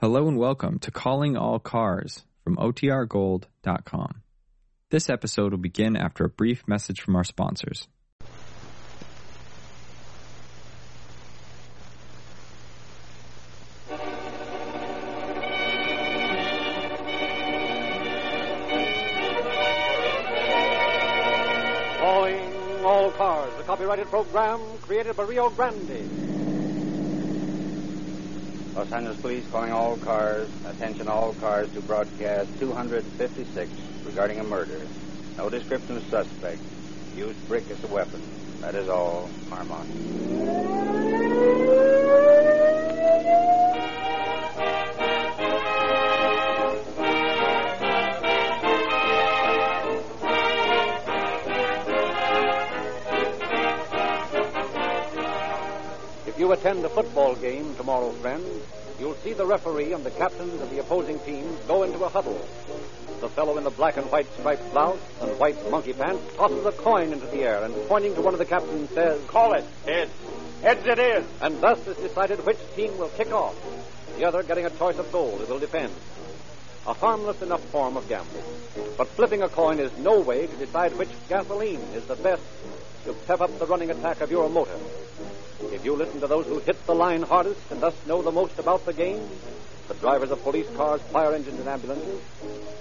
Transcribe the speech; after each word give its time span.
Hello 0.00 0.28
and 0.28 0.38
welcome 0.38 0.78
to 0.78 0.90
Calling 0.90 1.36
All 1.36 1.58
Cars 1.58 2.24
from 2.42 2.56
OTRGold.com. 2.56 4.22
This 4.88 5.10
episode 5.10 5.52
will 5.52 5.58
begin 5.58 5.94
after 5.94 6.24
a 6.24 6.28
brief 6.30 6.66
message 6.66 7.02
from 7.02 7.16
our 7.16 7.22
sponsors. 7.22 7.86
Calling 21.98 22.84
All 22.86 23.10
Cars, 23.10 23.52
a 23.60 23.62
copyrighted 23.64 24.06
program 24.06 24.60
created 24.80 25.14
by 25.14 25.24
Rio 25.24 25.50
Grande. 25.50 26.29
Los 28.74 28.92
Angeles 28.92 29.18
Police 29.20 29.44
calling 29.50 29.72
all 29.72 29.96
cars, 29.96 30.48
attention 30.66 31.08
all 31.08 31.32
cars 31.34 31.68
to 31.74 31.80
broadcast 31.82 32.48
256 32.60 33.70
regarding 34.04 34.38
a 34.38 34.44
murder. 34.44 34.80
No 35.36 35.48
description 35.50 35.96
of 35.96 36.04
suspect. 36.04 36.60
Used 37.16 37.48
brick 37.48 37.68
as 37.70 37.82
a 37.82 37.88
weapon. 37.88 38.22
That 38.60 38.74
is 38.74 38.88
all, 38.88 39.28
Marmont. 39.48 39.90
You 56.40 56.52
attend 56.52 56.82
a 56.86 56.88
football 56.88 57.34
game 57.34 57.74
tomorrow, 57.76 58.10
friends, 58.12 58.48
you'll 58.98 59.14
see 59.16 59.34
the 59.34 59.44
referee 59.44 59.92
and 59.92 60.02
the 60.02 60.10
captains 60.10 60.58
of 60.62 60.70
the 60.70 60.78
opposing 60.78 61.18
teams 61.18 61.60
go 61.68 61.82
into 61.82 62.02
a 62.02 62.08
huddle. 62.08 62.48
The 63.20 63.28
fellow 63.28 63.58
in 63.58 63.64
the 63.64 63.70
black 63.70 63.98
and 63.98 64.10
white 64.10 64.26
striped 64.38 64.72
blouse 64.72 64.98
and 65.20 65.38
white 65.38 65.70
monkey 65.70 65.92
pants 65.92 66.22
tosses 66.36 66.64
a 66.64 66.72
coin 66.72 67.12
into 67.12 67.26
the 67.26 67.42
air 67.42 67.62
and 67.62 67.74
pointing 67.88 68.14
to 68.14 68.22
one 68.22 68.32
of 68.32 68.38
the 68.38 68.46
captains 68.46 68.88
says, 68.88 69.22
Call 69.26 69.52
it. 69.52 69.66
Heads. 69.84 70.10
Heads 70.62 70.86
it 70.86 70.98
is. 70.98 71.26
and 71.42 71.60
thus 71.60 71.86
is 71.86 71.98
decided 71.98 72.46
which 72.46 72.58
team 72.74 72.96
will 72.96 73.10
kick 73.10 73.30
off, 73.32 73.54
the 74.16 74.24
other 74.24 74.42
getting 74.42 74.64
a 74.64 74.70
choice 74.70 74.96
of 74.96 75.12
goal 75.12 75.38
it 75.42 75.48
will 75.50 75.58
defend. 75.58 75.92
A 76.86 76.94
harmless 76.94 77.42
enough 77.42 77.62
form 77.64 77.98
of 77.98 78.08
gambling. 78.08 78.44
But 78.96 79.08
flipping 79.08 79.42
a 79.42 79.50
coin 79.50 79.78
is 79.78 79.94
no 79.98 80.20
way 80.20 80.46
to 80.46 80.56
decide 80.56 80.96
which 80.96 81.10
gasoline 81.28 81.80
is 81.94 82.06
the 82.06 82.16
best 82.16 82.42
to 83.04 83.12
pep 83.12 83.42
up 83.42 83.58
the 83.58 83.66
running 83.66 83.90
attack 83.90 84.22
of 84.22 84.30
your 84.30 84.48
motor. 84.48 84.78
If 85.80 85.86
you 85.86 85.96
listen 85.96 86.20
to 86.20 86.26
those 86.26 86.44
who 86.44 86.58
hit 86.58 86.76
the 86.84 86.94
line 86.94 87.22
hardest 87.22 87.58
and 87.70 87.80
thus 87.80 87.94
know 88.06 88.20
the 88.20 88.30
most 88.30 88.58
about 88.58 88.84
the 88.84 88.92
game, 88.92 89.18
the 89.88 89.94
drivers 89.94 90.30
of 90.30 90.42
police 90.42 90.68
cars, 90.76 91.00
fire 91.10 91.32
engines, 91.32 91.58
and 91.58 91.66
ambulances, 91.66 92.20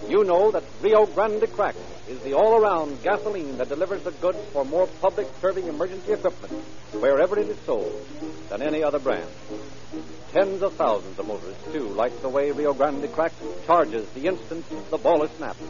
you 0.09 0.25
know 0.25 0.51
that 0.51 0.65
Rio 0.81 1.05
Grande 1.05 1.49
Crack 1.53 1.75
is 2.09 2.19
the 2.23 2.33
all 2.33 2.61
around 2.61 3.01
gasoline 3.01 3.57
that 3.57 3.69
delivers 3.69 4.03
the 4.03 4.11
goods 4.11 4.39
for 4.51 4.65
more 4.65 4.85
public 4.99 5.29
serving 5.39 5.67
emergency 5.67 6.11
equipment, 6.11 6.51
wherever 6.91 7.39
it 7.39 7.47
is 7.47 7.57
sold, 7.59 8.05
than 8.49 8.61
any 8.61 8.83
other 8.83 8.99
brand. 8.99 9.29
Tens 10.33 10.61
of 10.61 10.73
thousands 10.73 11.17
of 11.17 11.25
motorists, 11.25 11.71
too, 11.71 11.87
like 11.87 12.21
the 12.21 12.27
way 12.27 12.51
Rio 12.51 12.73
Grande 12.73 13.09
Crack 13.13 13.31
charges 13.65 14.09
the 14.09 14.27
instant 14.27 14.65
the 14.89 14.97
ball 14.97 15.23
is 15.23 15.31
snapped. 15.37 15.61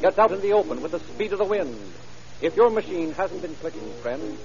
Gets 0.00 0.18
out 0.18 0.32
in 0.32 0.40
the 0.40 0.54
open 0.54 0.82
with 0.82 0.90
the 0.90 0.98
speed 0.98 1.32
of 1.32 1.38
the 1.38 1.44
wind. 1.44 1.92
If 2.42 2.56
your 2.56 2.70
machine 2.70 3.12
hasn't 3.12 3.42
been 3.42 3.54
clicking, 3.54 3.88
friends, 4.02 4.40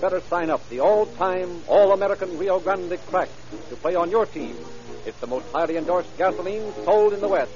better 0.00 0.20
sign 0.28 0.50
up 0.50 0.68
the 0.68 0.80
all-time, 0.80 1.62
all-American 1.68 2.38
Rio 2.38 2.58
Grande 2.60 2.98
Crack 3.06 3.28
to 3.68 3.76
play 3.76 3.94
on 3.94 4.10
your 4.10 4.26
team. 4.26 4.56
It's 5.06 5.18
the 5.20 5.26
most 5.26 5.46
highly 5.52 5.76
endorsed 5.76 6.16
gasoline 6.16 6.72
sold 6.84 7.12
in 7.12 7.20
the 7.20 7.28
West. 7.28 7.52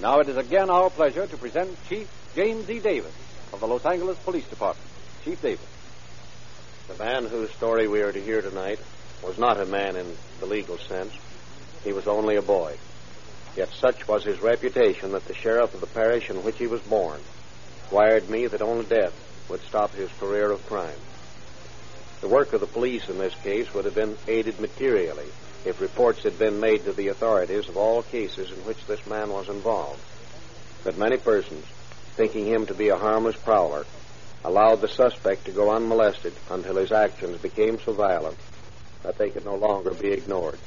Now 0.00 0.20
it 0.20 0.28
is 0.28 0.36
again 0.36 0.70
our 0.70 0.90
pleasure 0.90 1.26
to 1.26 1.36
present 1.36 1.76
Chief 1.88 2.08
James 2.34 2.68
E. 2.70 2.78
Davis 2.78 3.12
of 3.52 3.60
the 3.60 3.66
Los 3.66 3.84
Angeles 3.84 4.18
Police 4.18 4.46
Department. 4.48 4.88
Chief 5.24 5.40
Davis. 5.40 5.66
The 6.88 7.02
man 7.02 7.26
whose 7.26 7.50
story 7.50 7.88
we 7.88 8.02
are 8.02 8.12
to 8.12 8.20
hear 8.20 8.42
tonight 8.42 8.78
was 9.22 9.38
not 9.38 9.60
a 9.60 9.66
man 9.66 9.96
in 9.96 10.16
the 10.40 10.46
legal 10.46 10.78
sense. 10.78 11.12
He 11.82 11.92
was 11.92 12.06
only 12.06 12.36
a 12.36 12.42
boy. 12.42 12.76
Yet 13.56 13.70
such 13.70 14.06
was 14.06 14.22
his 14.22 14.40
reputation 14.40 15.12
that 15.12 15.24
the 15.24 15.34
sheriff 15.34 15.74
of 15.74 15.80
the 15.80 15.86
parish 15.86 16.30
in 16.30 16.44
which 16.44 16.58
he 16.58 16.66
was 16.66 16.80
born 16.82 17.20
wired 17.90 18.28
me 18.28 18.46
that 18.46 18.62
only 18.62 18.84
death 18.86 19.14
would 19.48 19.62
stop 19.62 19.94
his 19.94 20.10
career 20.18 20.50
of 20.50 20.66
crime. 20.66 20.98
The 22.20 22.28
work 22.28 22.52
of 22.52 22.60
the 22.60 22.66
police 22.66 23.08
in 23.08 23.18
this 23.18 23.34
case 23.42 23.72
would 23.74 23.84
have 23.84 23.94
been 23.94 24.16
aided 24.26 24.58
materially 24.58 25.30
if 25.64 25.80
reports 25.80 26.22
had 26.22 26.38
been 26.38 26.58
made 26.60 26.84
to 26.84 26.92
the 26.92 27.08
authorities 27.08 27.68
of 27.68 27.76
all 27.76 28.02
cases 28.02 28.50
in 28.50 28.64
which 28.64 28.84
this 28.86 29.04
man 29.06 29.30
was 29.30 29.48
involved. 29.48 30.00
But 30.82 30.98
many 30.98 31.18
persons, 31.18 31.64
thinking 32.16 32.46
him 32.46 32.66
to 32.66 32.74
be 32.74 32.88
a 32.88 32.96
harmless 32.96 33.36
prowler, 33.36 33.84
allowed 34.44 34.80
the 34.80 34.88
suspect 34.88 35.44
to 35.44 35.52
go 35.52 35.70
unmolested 35.70 36.34
until 36.50 36.76
his 36.76 36.92
actions 36.92 37.36
became 37.38 37.78
so 37.84 37.92
violent 37.92 38.38
that 39.02 39.18
they 39.18 39.30
could 39.30 39.44
no 39.44 39.56
longer 39.56 39.90
be 39.90 40.12
ignored. 40.12 40.58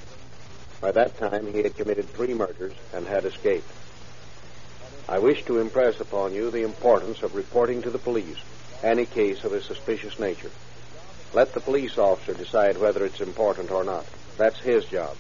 By 0.82 0.92
that 0.92 1.18
time, 1.18 1.48
he 1.48 1.64
had 1.64 1.76
committed 1.76 2.14
three 2.14 2.34
murders 2.34 2.76
and 2.94 3.08
had 3.08 3.26
escaped. 3.26 3.72
I 5.10 5.18
wish 5.18 5.44
to 5.46 5.58
impress 5.58 6.00
upon 6.00 6.36
you 6.36 6.52
the 6.52 6.62
importance 6.62 7.24
of 7.24 7.34
reporting 7.34 7.82
to 7.82 7.90
the 7.90 7.98
police 7.98 8.38
any 8.84 9.08
case 9.08 9.44
of 9.44 9.54
a 9.54 9.62
suspicious 9.62 10.20
nature. 10.20 10.52
Let 11.34 11.54
the 11.54 11.62
police 11.62 11.98
officer 11.98 12.36
decide 12.36 12.78
whether 12.78 13.04
it's 13.04 13.20
important 13.20 13.72
or 13.72 13.84
not. 13.84 14.06
That's 14.38 14.60
his 14.60 14.86
job. 14.86 15.18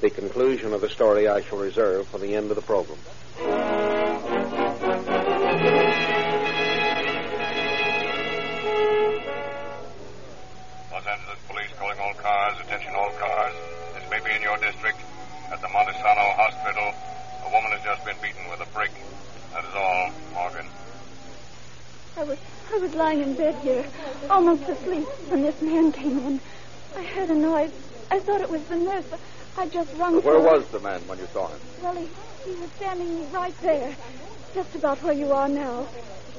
The 0.00 0.08
conclusion 0.08 0.72
of 0.72 0.80
the 0.80 0.88
story 0.88 1.28
I 1.28 1.42
shall 1.42 1.58
reserve 1.58 2.08
for 2.08 2.16
the 2.16 2.34
end 2.34 2.48
of 2.50 2.56
the 2.56 2.62
program. 2.62 2.96
Los 10.90 11.06
Angeles 11.06 11.38
Police 11.46 11.72
calling 11.78 11.98
all 12.00 12.14
cars. 12.14 12.56
Attention 12.64 12.94
all 12.94 13.12
cars. 13.18 13.54
This 13.94 14.10
may 14.10 14.20
be 14.24 14.34
in 14.34 14.40
your 14.40 14.56
district. 14.56 14.98
At 15.52 15.60
the 15.60 15.68
Montesano 15.68 16.34
Hospital, 16.36 16.94
a 17.48 17.52
woman 17.52 17.70
has 17.72 17.82
just 17.82 18.04
been 18.04 18.16
beaten 18.22 18.48
with 18.50 18.60
a 18.60 18.70
brick. 18.74 18.90
That 19.54 19.64
is 19.64 19.74
all, 19.74 20.10
Morgan. 20.34 20.66
I 22.16 22.24
was 22.24 22.38
I 22.72 22.78
was 22.78 22.94
lying 22.94 23.20
in 23.22 23.34
bed 23.34 23.54
here, 23.62 23.86
almost 24.28 24.68
asleep, 24.68 25.06
when 25.28 25.42
this 25.42 25.60
man 25.62 25.92
came 25.92 26.18
in. 26.18 26.40
I 26.96 27.04
heard 27.04 27.30
a 27.30 27.34
noise. 27.34 27.72
I 28.10 28.20
thought 28.20 28.40
it 28.40 28.50
was 28.50 28.62
the 28.64 28.76
nurse. 28.76 29.04
but 29.10 29.20
I 29.56 29.66
just 29.66 29.94
rung 29.94 30.20
Where 30.22 30.40
was 30.40 30.66
the 30.68 30.80
man 30.80 31.00
when 31.06 31.18
you 31.18 31.28
saw 31.32 31.48
him? 31.48 31.60
Well, 31.82 31.94
he, 31.94 32.08
he 32.44 32.54
was 32.60 32.70
standing 32.76 33.32
right 33.32 33.54
there, 33.62 33.96
just 34.54 34.74
about 34.74 35.02
where 35.02 35.14
you 35.14 35.32
are 35.32 35.48
now. 35.48 35.86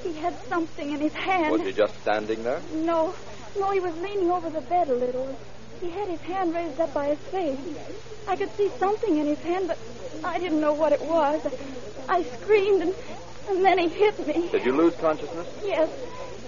He 0.04 0.14
had 0.14 0.36
something 0.48 0.92
in 0.92 1.02
his 1.02 1.14
hand. 1.14 1.52
Was 1.52 1.62
he 1.62 1.74
just 1.74 2.00
standing 2.02 2.44
there? 2.44 2.62
No, 2.74 3.16
no, 3.58 3.72
he 3.72 3.80
was 3.80 3.96
leaning 3.98 4.32
over 4.32 4.50
the 4.50 4.62
bed 4.62 4.90
a 4.90 4.96
little. 4.96 5.38
He 5.82 5.90
had 5.90 6.10
his 6.10 6.22
hand 6.22 6.54
raised 6.54 6.80
up 6.80 6.94
by 6.94 7.08
his 7.08 7.20
face. 7.20 7.60
I 8.28 8.36
could 8.36 8.56
see 8.58 8.70
something 8.80 9.18
in 9.18 9.28
his 9.28 9.40
hand, 9.40 9.68
but 9.68 9.78
I 10.24 10.38
didn't 10.38 10.60
know 10.60 10.74
what 10.74 10.92
it 10.92 11.02
was. 11.02 11.42
I 12.08 12.24
screamed, 12.24 12.82
and, 12.82 12.94
and 13.50 13.64
then 13.64 13.78
he 13.78 13.88
hit 13.88 14.28
me. 14.28 14.50
Did 14.50 14.66
you 14.66 14.74
lose 14.74 14.96
consciousness? 14.96 15.48
Yes. 15.64 15.90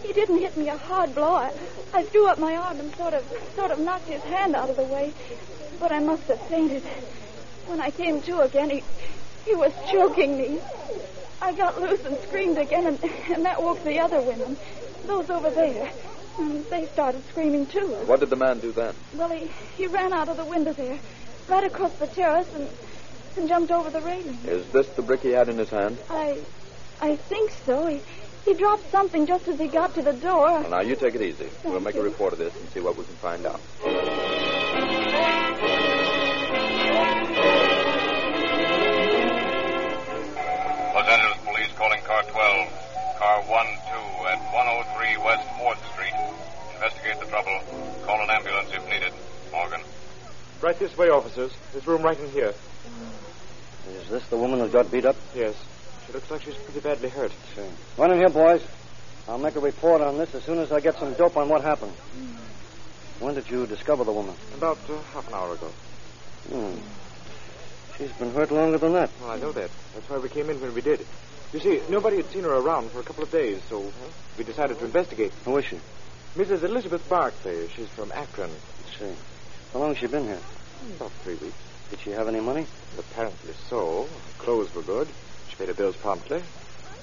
He 0.04 0.14
didn't 0.14 0.40
hit 0.40 0.58
me 0.58 0.68
a 0.68 0.78
hard 0.78 1.16
blow. 1.16 1.36
I, 1.36 1.54
I 1.94 2.04
threw 2.04 2.28
up 2.28 2.40
my 2.40 2.56
arm 2.56 2.80
and 2.80 2.94
sort 2.96 3.14
of 3.14 3.24
sort 3.56 3.72
of 3.72 3.80
knocked 3.80 4.08
his 4.08 4.22
hand 4.24 4.56
out 4.56 4.70
of 4.70 4.76
the 4.76 4.84
way. 4.84 5.14
But 5.80 5.92
I 5.92 6.00
must 6.00 6.24
have 6.24 6.42
fainted. 6.42 6.84
When 7.68 7.80
I 7.80 7.92
came 7.92 8.22
to 8.24 8.42
again, 8.42 8.70
he 8.70 8.84
he 9.46 9.56
was 9.56 9.72
choking 9.92 10.38
me. 10.38 10.60
I 11.42 11.54
got 11.54 11.82
loose 11.82 12.04
and 12.06 12.18
screamed 12.20 12.58
again, 12.58 12.86
and, 12.86 13.04
and 13.32 13.46
that 13.46 13.64
woke 13.64 13.84
the 13.84 14.00
other 14.00 14.22
women, 14.22 14.58
those 15.08 15.30
over 15.30 15.50
there. 15.50 15.92
And 16.40 16.66
they 16.66 16.86
started 16.88 17.28
screaming 17.30 17.68
too. 17.68 17.88
What 18.06 18.20
did 18.20 18.30
the 18.30 18.36
man 18.36 18.60
do 18.60 18.72
then? 18.72 18.94
Well, 19.16 19.30
he, 19.30 19.50
he 19.78 19.88
ran 19.88 20.14
out 20.14 20.30
of 20.30 20.38
the 20.38 20.46
window 20.46 20.74
there, 20.74 20.98
right 21.48 21.64
across 21.64 21.94
the 21.94 22.08
terrace, 22.08 22.48
and, 22.56 22.70
and 23.38 23.48
jumped 23.48 23.72
over 23.72 23.90
the 23.90 24.02
railing. 24.02 24.38
Is 24.46 24.66
this 24.72 24.88
the 24.90 25.02
brick 25.02 25.22
he 25.22 25.32
had 25.32 25.50
in 25.50 25.58
his 25.58 25.70
hand? 25.70 25.98
I 26.10 26.40
I 27.02 27.16
think 27.16 27.52
so. 27.66 27.88
He 27.88 28.02
he 28.46 28.54
dropped 28.54 28.90
something 28.92 29.26
just 29.28 29.48
as 29.48 29.60
he 29.60 29.68
got 29.68 29.94
to 29.96 30.02
the 30.02 30.14
door. 30.14 30.62
Well, 30.62 30.70
now 30.70 30.82
you 30.82 30.96
take 30.96 31.16
it 31.16 31.22
easy. 31.22 31.50
we'll 31.64 31.80
make 31.80 31.96
you. 31.96 32.02
a 32.02 32.04
report 32.04 32.34
of 32.34 32.40
this 32.40 32.56
and 32.56 32.70
see 32.70 32.80
what 32.80 32.98
we 32.98 33.04
can 33.04 33.16
find 33.16 33.46
out. 33.46 33.60
Los 40.94 41.08
Angeles 41.08 41.38
Police 41.46 41.72
calling 41.78 42.02
car 42.02 42.24
12, 42.24 42.70
car 43.20 43.42
1-2 43.44 43.91
trouble. 47.32 47.62
Call 48.06 48.22
an 48.22 48.30
ambulance 48.30 48.70
if 48.74 48.84
needed. 48.90 49.14
Morgan. 49.54 49.80
Right 50.62 50.78
this 50.78 50.96
way, 50.98 51.10
officers. 51.10 51.54
There's 51.72 51.88
room 51.88 52.04
right 52.04 52.20
in 52.20 52.30
here. 52.32 52.54
Is 53.90 54.10
this 54.10 54.28
the 54.28 54.38
woman 54.38 54.60
who 54.60 54.68
got 54.68 54.92
beat 54.92 55.06
up? 55.06 55.16
Yes. 55.34 55.56
She 56.06 56.12
looks 56.12 56.30
like 56.30 56.42
she's 56.42 56.56
pretty 56.56 56.82
badly 56.82 57.08
hurt. 57.08 57.32
Sure. 57.56 57.64
Run 57.98 58.12
in 58.12 58.18
here, 58.18 58.30
boys. 58.30 58.62
I'll 59.30 59.38
make 59.38 59.56
a 59.56 59.62
report 59.62 60.02
on 60.02 60.18
this 60.18 60.36
as 60.36 60.44
soon 60.44 60.60
as 60.60 60.74
I 60.74 60.82
get 60.82 61.00
some 61.00 61.14
dope 61.14 61.38
on 61.38 61.48
what 61.48 61.62
happened. 61.62 61.94
When 63.22 63.34
did 63.34 63.50
you 63.50 63.66
discover 63.66 64.04
the 64.04 64.12
woman? 64.12 64.36
About 64.58 64.78
uh, 64.90 65.00
half 65.14 65.28
an 65.30 65.34
hour 65.34 65.54
ago. 65.54 65.72
Hmm. 66.50 66.76
She's 67.98 68.12
been 68.14 68.34
hurt 68.34 68.52
longer 68.52 68.78
than 68.78 68.92
that. 68.94 69.10
Well, 69.22 69.32
I 69.32 69.38
know 69.38 69.54
that. 69.54 69.70
That's 69.94 70.10
why 70.10 70.18
we 70.18 70.28
came 70.28 70.50
in 70.50 70.60
when 70.60 70.74
we 70.74 70.82
did. 70.82 71.06
You 71.54 71.60
see, 71.62 71.82
nobody 71.90 72.18
had 72.18 72.26
seen 72.32 72.44
her 72.44 72.56
around 72.56 72.92
for 72.92 73.00
a 73.00 73.04
couple 73.04 73.24
of 73.24 73.32
days, 73.32 73.62
so 73.70 73.92
we 74.38 74.44
decided 74.44 74.80
to 74.80 74.86
investigate. 74.86 75.32
Who 75.46 75.56
is 75.58 75.66
she? 75.66 75.80
Mrs. 76.36 76.64
Elizabeth 76.64 77.08
Barclay. 77.10 77.68
She's 77.76 77.90
from 77.90 78.10
Akron. 78.14 78.50
Let's 78.50 79.00
see. 79.00 79.14
How 79.74 79.80
long 79.80 79.90
has 79.90 79.98
she 79.98 80.08
been 80.08 80.24
here? 80.24 80.40
About 80.96 81.12
three 81.24 81.36
weeks. 81.36 81.58
Did 81.90 82.00
she 82.00 82.12
have 82.12 82.30
any 82.30 82.40
money? 82.40 82.66
Apparently 82.98 83.54
so. 83.70 84.04
Her 84.04 84.44
clothes 84.44 84.74
were 84.74 84.82
good. 84.82 85.10
She 85.50 85.58
paid 85.58 85.68
her 85.68 85.74
bills 85.74 85.98
promptly. 85.98 86.42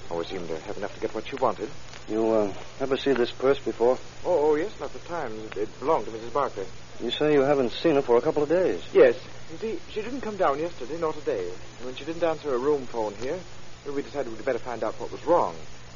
Always 0.09 0.29
seemed 0.29 0.47
to 0.47 0.59
have 0.61 0.77
enough 0.77 0.95
to 0.95 0.99
get 0.99 1.13
what 1.13 1.27
she 1.27 1.35
wanted. 1.35 1.69
You 2.09 2.27
uh, 2.31 2.53
ever 2.79 2.97
see 2.97 3.13
this 3.13 3.31
purse 3.31 3.59
before? 3.59 3.99
Oh, 4.25 4.49
oh 4.49 4.55
yes, 4.55 4.71
not 4.79 4.91
the 4.93 4.99
times. 4.99 5.39
It, 5.51 5.57
it 5.57 5.79
belonged 5.79 6.05
to 6.05 6.11
Mrs. 6.11 6.33
Barclay. 6.33 6.65
You 6.99 7.11
say 7.11 7.33
you 7.33 7.41
haven't 7.41 7.71
seen 7.71 7.95
her 7.95 8.01
for 8.01 8.17
a 8.17 8.21
couple 8.21 8.41
of 8.41 8.49
days. 8.49 8.81
Yes. 8.93 9.15
You 9.51 9.57
see, 9.57 9.79
she 9.91 10.01
didn't 10.01 10.21
come 10.21 10.37
down 10.37 10.57
yesterday 10.57 10.97
nor 10.99 11.13
today. 11.13 11.47
And 11.77 11.85
when 11.85 11.95
she 11.95 12.03
didn't 12.03 12.23
answer 12.23 12.49
her 12.49 12.57
room 12.57 12.87
phone 12.87 13.13
here, 13.21 13.37
we 13.85 14.01
decided 14.01 14.31
we'd 14.31 14.43
better 14.43 14.57
find 14.57 14.83
out 14.83 14.99
what 14.99 15.11
was 15.11 15.23
wrong. 15.25 15.55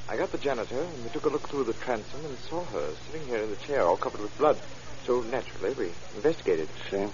I 0.10 0.18
got 0.18 0.32
the 0.32 0.38
janitor, 0.38 0.80
and 0.80 1.04
we 1.04 1.10
took 1.10 1.26
a 1.26 1.30
look 1.30 1.48
through 1.48 1.64
the 1.64 1.74
transom 1.74 2.26
and 2.26 2.38
saw 2.38 2.64
her 2.64 2.90
sitting 3.06 3.26
here 3.26 3.42
in 3.42 3.50
the 3.50 3.56
chair, 3.56 3.88
all 3.88 3.96
covered 3.96 4.22
with 4.22 4.38
blood. 4.38 4.60
So 5.06 5.22
naturally, 5.22 5.74
we 5.74 5.92
investigated. 6.16 6.68
See? 6.92 7.08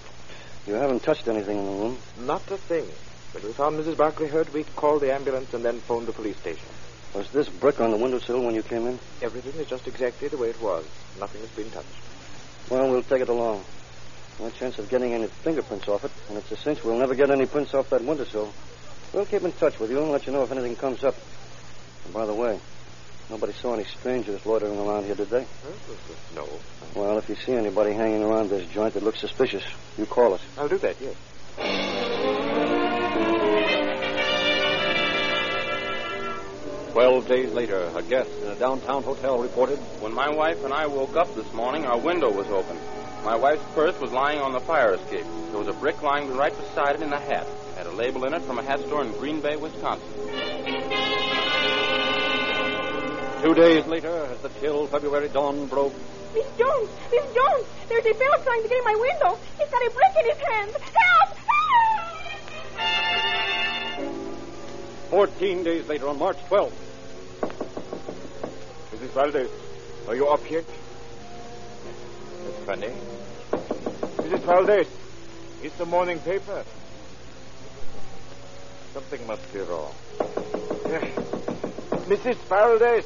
You 0.66 0.74
haven't 0.74 1.04
touched 1.04 1.28
anything 1.28 1.60
in 1.60 1.66
the 1.66 1.72
room. 1.72 1.98
Not 2.20 2.50
a 2.52 2.58
thing. 2.58 2.86
When 3.32 3.44
we 3.44 3.54
found 3.54 3.80
Mrs. 3.80 3.96
Barclay 3.96 4.28
hurt, 4.28 4.52
we 4.52 4.64
called 4.64 5.02
the 5.02 5.14
ambulance 5.14 5.54
and 5.54 5.64
then 5.64 5.80
phoned 5.80 6.08
the 6.08 6.14
police 6.14 6.38
station. 6.38 6.68
Was 7.14 7.30
this 7.30 7.48
brick 7.48 7.80
on 7.80 7.92
the 7.92 7.98
windowsill 7.98 8.42
when 8.42 8.56
you 8.56 8.64
came 8.64 8.88
in? 8.88 9.00
Everything 9.22 9.54
is 9.62 9.68
just 9.68 9.88
exactly 9.88 10.28
the 10.28 10.38
way 10.38 10.50
it 10.50 10.62
was. 10.62 10.86
Nothing 11.20 11.42
has 11.42 11.50
been 11.52 11.70
touched. 11.72 11.88
Well, 12.70 12.90
we'll 12.90 13.04
take 13.04 13.22
it 13.22 13.30
along. 13.30 13.64
No 14.40 14.50
chance 14.52 14.80
of 14.80 14.90
getting 14.90 15.14
any 15.14 15.28
fingerprints 15.28 15.88
off 15.88 16.06
it, 16.06 16.12
and 16.28 16.38
it's 16.38 16.52
a 16.52 16.56
cinch 16.56 16.84
we'll 16.84 16.98
never 16.98 17.14
get 17.14 17.30
any 17.30 17.46
prints 17.46 17.74
off 17.74 17.90
that 17.90 18.04
windowsill. 18.04 18.54
We'll 19.14 19.26
keep 19.26 19.44
in 19.44 19.52
touch 19.54 19.80
with 19.80 19.92
you 19.92 20.00
and 20.00 20.12
let 20.12 20.26
you 20.28 20.34
know 20.34 20.44
if 20.44 20.52
anything 20.52 20.76
comes 20.76 21.04
up. 21.04 21.16
And 22.06 22.14
by 22.14 22.26
the 22.26 22.34
way, 22.34 22.60
nobody 23.30 23.54
saw 23.54 23.74
any 23.74 23.86
strangers 23.86 24.46
loitering 24.46 24.80
around 24.80 25.06
here, 25.06 25.16
did 25.16 25.30
they? 25.30 25.46
No. 26.36 26.48
Well, 26.96 27.18
if 27.18 27.30
you 27.30 27.36
see 27.36 27.54
anybody 27.54 27.94
hanging 27.94 28.24
around 28.24 28.50
this 28.50 28.68
joint 28.70 28.94
that 28.96 29.04
looks 29.04 29.20
suspicious, 29.20 29.64
you 29.98 30.06
call 30.06 30.34
us. 30.34 30.42
I'll 30.58 30.68
do 30.68 30.78
that, 30.80 30.96
yes. 31.00 31.16
Twelve 36.92 37.28
days 37.28 37.52
later, 37.54 37.90
a 37.96 38.02
guest 38.02 38.30
in 38.42 38.50
a 38.50 38.56
downtown 38.56 39.04
hotel 39.04 39.40
reported 39.40 39.78
When 40.02 40.14
my 40.14 40.30
wife 40.30 40.64
and 40.66 40.74
I 40.74 40.88
woke 40.88 41.16
up 41.16 41.34
this 41.36 41.52
morning, 41.54 41.86
our 41.86 41.98
window 41.98 42.32
was 42.32 42.48
open. 42.48 42.78
My 43.24 43.36
wife's 43.36 43.64
purse 43.74 44.00
was 44.00 44.12
lying 44.12 44.40
on 44.40 44.54
the 44.54 44.60
fire 44.60 44.94
escape. 44.94 45.26
There 45.52 45.60
was 45.60 45.68
a 45.68 45.74
brick 45.74 46.02
lying 46.02 46.36
right 46.36 46.56
beside 46.58 46.96
it 46.96 47.02
in 47.02 47.10
the 47.10 47.20
hat. 47.20 47.46
It 47.72 47.78
had 47.78 47.88
a 47.88 47.92
label 47.92 48.26
in 48.26 48.34
it 48.34 48.42
from 48.42 48.60
a 48.60 48.64
hat 48.64 48.80
store 48.82 49.04
in 49.04 49.12
Green 49.14 49.40
Bay, 49.40 49.56
Wisconsin. 49.56 50.99
Two 53.42 53.54
days 53.54 53.86
later, 53.88 54.28
as 54.32 54.40
the 54.42 54.50
chill 54.60 54.88
February 54.88 55.30
dawn 55.30 55.68
broke, 55.68 55.94
Miss 56.34 56.46
Jones! 56.58 56.90
Miss 57.12 57.24
Jones! 57.34 57.66
There's 57.88 58.06
a 58.06 58.14
fellow 58.14 58.44
trying 58.44 58.62
to 58.64 58.70
get 58.70 58.78
in 58.78 58.84
my 58.84 58.96
window. 58.96 59.40
He's 59.58 59.70
got 59.70 59.82
a 59.82 59.90
brick 59.90 60.16
in 60.20 60.26
his 60.30 60.38
hand. 60.38 60.72
Help! 60.72 61.38
Help! 62.76 64.10
fourteen 65.10 65.64
days 65.64 65.88
later, 65.88 66.08
on 66.08 66.20
March 66.20 66.38
12th, 66.50 66.72
Mrs. 68.94 69.10
Valdez, 69.10 69.50
are 70.08 70.16
you 70.16 70.28
up 70.28 70.52
yet? 70.52 70.66
That's 72.44 72.64
funny. 72.66 72.92
Mrs. 74.18 74.40
Valdez, 74.42 74.88
it's 75.64 75.76
the 75.78 75.86
morning 75.86 76.20
paper. 76.20 76.64
Something 78.94 79.26
must 79.28 79.54
be 79.54 79.60
wrong. 79.62 79.94
Mrs. 82.10 82.36
Valdez, 82.48 83.06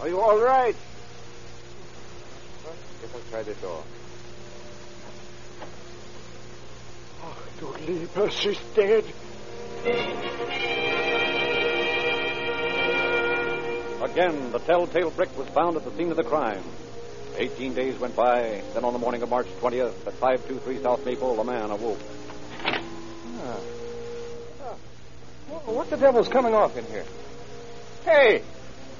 are 0.00 0.08
you 0.08 0.20
all 0.20 0.38
right? 0.38 0.74
Well, 2.64 2.74
guess 3.02 3.14
I'll 3.14 3.30
try 3.30 3.42
the 3.42 3.54
door. 3.54 3.82
Oh, 7.22 7.36
don't 7.60 7.86
leave 7.86 8.10
her. 8.14 8.30
She's 8.30 8.58
dead. 8.74 9.04
Again, 14.02 14.52
the 14.52 14.58
telltale 14.58 15.10
brick 15.10 15.36
was 15.36 15.48
found 15.48 15.76
at 15.76 15.84
the 15.84 15.94
scene 15.96 16.10
of 16.10 16.16
the 16.16 16.24
crime. 16.24 16.64
Eighteen 17.36 17.74
days 17.74 17.98
went 17.98 18.16
by. 18.16 18.62
Then 18.72 18.84
on 18.84 18.92
the 18.94 18.98
morning 18.98 19.22
of 19.22 19.28
March 19.28 19.46
20th, 19.60 20.06
at 20.06 20.14
523 20.14 20.82
South 20.82 21.04
Maple, 21.04 21.38
a 21.38 21.44
man 21.44 21.70
awoke. 21.70 22.00
Ah. 22.62 22.80
Ah. 24.62 24.74
What 25.66 25.90
the 25.90 25.96
devil's 25.96 26.28
coming 26.28 26.54
off 26.54 26.76
in 26.76 26.84
here? 26.86 27.04
Hey, 28.04 28.42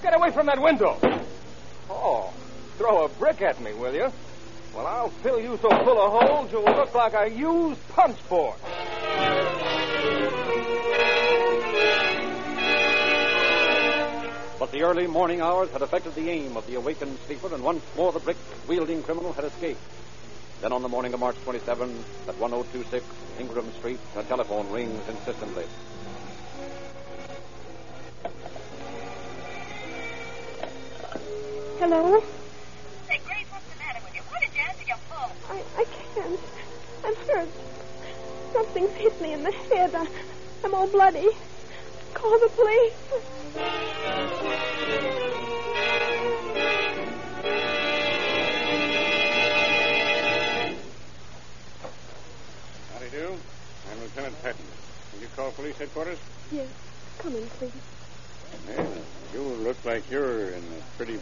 get 0.03 0.15
away 0.17 0.31
from 0.31 0.47
that 0.47 0.61
window. 0.61 0.99
Oh, 1.89 2.33
throw 2.79 3.05
a 3.05 3.09
brick 3.09 3.43
at 3.43 3.61
me, 3.61 3.73
will 3.75 3.95
you? 3.95 4.11
Well, 4.75 4.87
I'll 4.87 5.09
fill 5.09 5.41
you 5.41 5.59
so 5.61 5.69
full 5.69 6.01
of 6.01 6.29
holes 6.29 6.53
you'll 6.53 6.65
look 6.65 6.95
like 6.95 7.15
a 7.15 7.29
used 7.29 7.87
punch 7.89 8.17
board. 8.29 8.57
But 14.59 14.73
the 14.73 14.83
early 14.83 15.07
morning 15.07 15.41
hours 15.41 15.71
had 15.71 15.83
affected 15.83 16.15
the 16.15 16.29
aim 16.29 16.57
of 16.57 16.67
the 16.67 16.75
awakened 16.77 17.19
sleeper, 17.27 17.53
and 17.53 17.65
once 17.65 17.83
more 17.97 18.13
the 18.13 18.21
brick 18.21 18.37
wielding 18.69 19.03
criminal 19.03 19.33
had 19.33 19.45
escaped. 19.45 19.81
Then 20.61 20.73
on 20.73 20.83
the 20.83 20.89
morning 20.89 21.15
of 21.15 21.21
March 21.21 21.37
27, 21.45 21.91
at 22.29 22.39
1026 22.39 23.05
Ingram 23.41 23.73
Street, 23.79 23.99
a 24.17 24.23
telephone 24.25 24.71
rings 24.71 25.01
insistently. 25.09 25.65
Hello? 31.81 32.21
Say, 33.09 33.19
Grace, 33.27 33.49
what's 33.51 33.67
the 33.71 33.79
matter 33.81 34.01
with 34.05 34.15
you? 34.15 34.23
Why 34.29 34.39
did 34.45 34.53
you 34.55 34.63
answer 34.63 34.87
your 34.87 35.03
phone? 35.09 35.37
I, 35.51 35.59
I 35.81 35.85
can't. 35.89 36.41
I'm 37.05 37.17
hurt. 37.29 37.53
Something's 38.55 38.97
hit 38.99 39.21
me 39.21 39.35
in 39.35 39.43
the 39.43 39.53
head. 39.53 39.91
I, 39.95 40.07
I'm 40.65 40.75
all 40.75 40.89
bloody. 40.93 41.29
Call 42.15 42.37
the 42.41 42.51
police. 42.57 43.01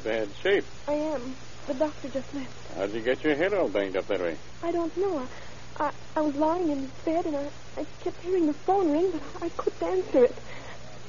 Bad 0.09 0.29
shape. 0.43 0.65
I 0.87 0.95
am. 0.95 1.37
The 1.67 1.75
doctor 1.75 2.09
just 2.09 2.35
left. 2.35 2.49
How'd 2.75 2.95
you 2.95 3.03
get 3.03 3.23
your 3.23 3.37
head 3.37 3.53
all 3.53 3.69
banged 3.69 3.95
up 3.95 4.07
that 4.07 4.21
way? 4.21 4.39
I 4.63 4.73
don't 4.73 4.97
know. 4.97 5.19
I, 5.19 5.85
I, 5.85 5.93
I 6.17 6.21
was 6.23 6.35
lying 6.35 6.71
in 6.71 6.91
bed 7.05 7.27
and 7.27 7.37
I, 7.37 7.47
I 7.77 7.85
kept 8.03 8.19
hearing 8.23 8.47
the 8.47 8.55
phone 8.55 8.91
ring, 8.91 9.11
but 9.13 9.23
I 9.43 9.51
couldn't 9.51 9.83
answer 9.83 10.25
it. 10.25 10.35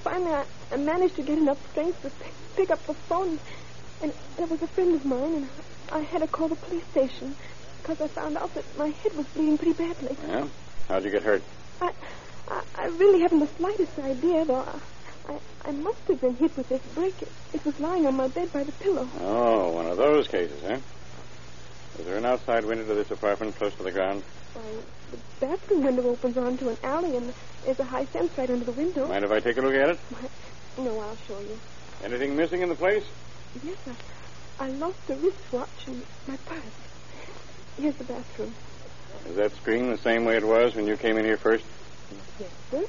Finally, 0.03 0.33
I, 0.33 0.45
I 0.73 0.75
managed 0.75 1.15
to 1.15 1.21
get 1.21 1.37
enough 1.37 1.59
strength 1.71 2.01
to 2.01 2.09
pick, 2.09 2.33
pick 2.57 2.71
up 2.71 2.85
the 2.87 2.93
phone, 2.93 3.39
and 4.01 4.11
there 4.35 4.47
was 4.47 4.61
a 4.61 4.67
friend 4.67 4.93
of 4.93 5.05
mine, 5.05 5.33
and 5.33 5.49
I 5.93 5.99
had 5.99 6.19
to 6.19 6.27
call 6.27 6.49
the 6.49 6.55
police 6.55 6.83
station 6.91 7.37
because 7.81 8.01
I 8.01 8.07
found 8.09 8.35
out 8.35 8.53
that 8.55 8.65
my 8.77 8.89
head 8.89 9.15
was 9.15 9.27
bleeding 9.27 9.57
pretty 9.57 9.81
badly. 9.81 10.17
Yeah? 10.27 10.45
How'd 10.89 11.05
you 11.05 11.11
get 11.11 11.23
hurt? 11.23 11.41
I, 11.79 11.93
I, 12.49 12.63
I 12.75 12.85
really 12.87 13.21
haven't 13.21 13.39
the 13.39 13.47
slightest 13.47 13.97
idea, 13.97 14.43
though. 14.43 14.55
I, 14.55 14.77
I, 15.29 15.39
I 15.69 15.71
must 15.71 15.99
have 16.07 16.19
been 16.19 16.35
hit 16.35 16.55
with 16.57 16.69
this 16.69 16.81
brick. 16.95 17.21
It, 17.21 17.31
it 17.53 17.65
was 17.65 17.79
lying 17.79 18.07
on 18.07 18.15
my 18.15 18.27
bed 18.27 18.51
by 18.51 18.63
the 18.63 18.71
pillow. 18.73 19.07
Oh, 19.21 19.71
one 19.71 19.85
of 19.85 19.97
those 19.97 20.27
cases, 20.27 20.63
eh? 20.63 20.79
Is 21.99 22.05
there 22.05 22.17
an 22.17 22.25
outside 22.25 22.65
window 22.65 22.85
to 22.85 22.95
this 22.95 23.11
apartment 23.11 23.55
close 23.55 23.73
to 23.75 23.83
the 23.83 23.91
ground? 23.91 24.23
Why, 24.53 24.63
the 25.11 25.17
bathroom 25.45 25.83
window 25.83 26.09
opens 26.09 26.37
onto 26.37 26.69
an 26.69 26.77
alley, 26.83 27.15
and 27.17 27.33
there's 27.63 27.79
a 27.79 27.83
high 27.83 28.05
fence 28.05 28.35
right 28.37 28.49
under 28.49 28.65
the 28.65 28.71
window. 28.71 29.07
Mind 29.07 29.25
if 29.25 29.31
I 29.31 29.39
take 29.39 29.57
a 29.57 29.61
look 29.61 29.75
at 29.75 29.89
it? 29.89 29.99
Why, 30.09 30.83
no, 30.83 30.99
I'll 30.99 31.15
show 31.27 31.39
you. 31.39 31.59
Anything 32.03 32.35
missing 32.35 32.61
in 32.61 32.69
the 32.69 32.75
place? 32.75 33.03
Yes, 33.63 33.77
I, 34.59 34.65
I 34.65 34.69
lost 34.69 34.97
a 35.09 35.15
wristwatch 35.15 35.87
and 35.87 36.01
my 36.27 36.37
purse. 36.37 36.63
Here's 37.77 37.95
the 37.95 38.03
bathroom. 38.05 38.53
Is 39.27 39.35
that 39.35 39.55
screen 39.57 39.89
the 39.89 39.97
same 39.97 40.25
way 40.25 40.37
it 40.37 40.45
was 40.45 40.75
when 40.75 40.87
you 40.87 40.97
came 40.97 41.17
in 41.17 41.25
here 41.25 41.37
first? 41.37 41.65
Yes, 42.39 42.49
sir. 42.71 42.85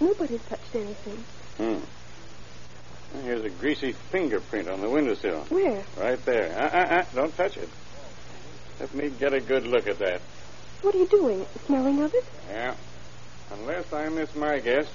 Nobody's 0.00 0.42
touched 0.44 0.74
anything. 0.74 1.24
Hmm. 1.58 1.78
Here's 3.22 3.44
a 3.44 3.50
greasy 3.50 3.92
fingerprint 3.92 4.68
on 4.68 4.80
the 4.80 4.88
windowsill. 4.88 5.40
Where? 5.48 5.82
Right 5.98 6.22
there. 6.24 6.52
Uh-uh-uh. 6.58 7.04
Don't 7.14 7.36
touch 7.36 7.56
it. 7.56 7.68
Let 8.80 8.94
me 8.94 9.10
get 9.10 9.32
a 9.34 9.40
good 9.40 9.66
look 9.66 9.86
at 9.86 9.98
that. 9.98 10.20
What 10.82 10.94
are 10.94 10.98
you 10.98 11.06
doing? 11.06 11.44
Smelling 11.66 12.00
of 12.02 12.14
it? 12.14 12.24
Yeah. 12.50 12.74
Unless 13.52 13.92
I 13.92 14.08
miss 14.08 14.34
my 14.36 14.58
guess, 14.60 14.86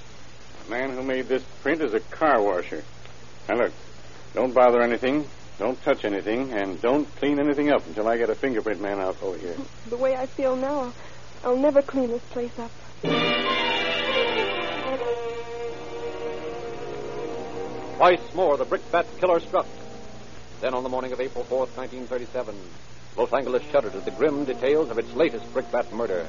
the 0.64 0.70
man 0.70 0.90
who 0.90 1.02
made 1.02 1.28
this 1.28 1.42
print 1.62 1.82
is 1.82 1.92
a 1.92 2.00
car 2.00 2.40
washer. 2.40 2.82
Now 3.48 3.56
look, 3.56 3.72
don't 4.32 4.54
bother 4.54 4.80
anything. 4.80 5.26
Don't 5.58 5.80
touch 5.84 6.04
anything, 6.04 6.52
and 6.52 6.80
don't 6.82 7.06
clean 7.16 7.38
anything 7.38 7.70
up 7.70 7.86
until 7.86 8.08
I 8.08 8.16
get 8.16 8.28
a 8.28 8.34
fingerprint 8.34 8.80
man 8.80 8.98
out 8.98 9.22
over 9.22 9.38
here. 9.38 9.54
The 9.88 9.96
way 9.96 10.16
I 10.16 10.26
feel 10.26 10.56
now, 10.56 10.92
I'll 11.44 11.56
never 11.56 11.80
clean 11.80 12.08
this 12.08 12.22
place 12.30 12.58
up. 12.58 12.72
Twice 17.96 18.34
more 18.34 18.56
the 18.56 18.64
brickbat 18.64 19.06
killer 19.20 19.38
struck. 19.38 19.66
Then 20.60 20.74
on 20.74 20.82
the 20.82 20.88
morning 20.88 21.12
of 21.12 21.20
April 21.20 21.44
4th, 21.44 21.76
1937, 21.76 22.54
Los 23.16 23.32
Angeles 23.32 23.62
shuddered 23.70 23.94
at 23.94 24.04
the 24.04 24.10
grim 24.10 24.44
details 24.44 24.90
of 24.90 24.98
its 24.98 25.12
latest 25.14 25.52
brickbat 25.52 25.92
murder. 25.92 26.26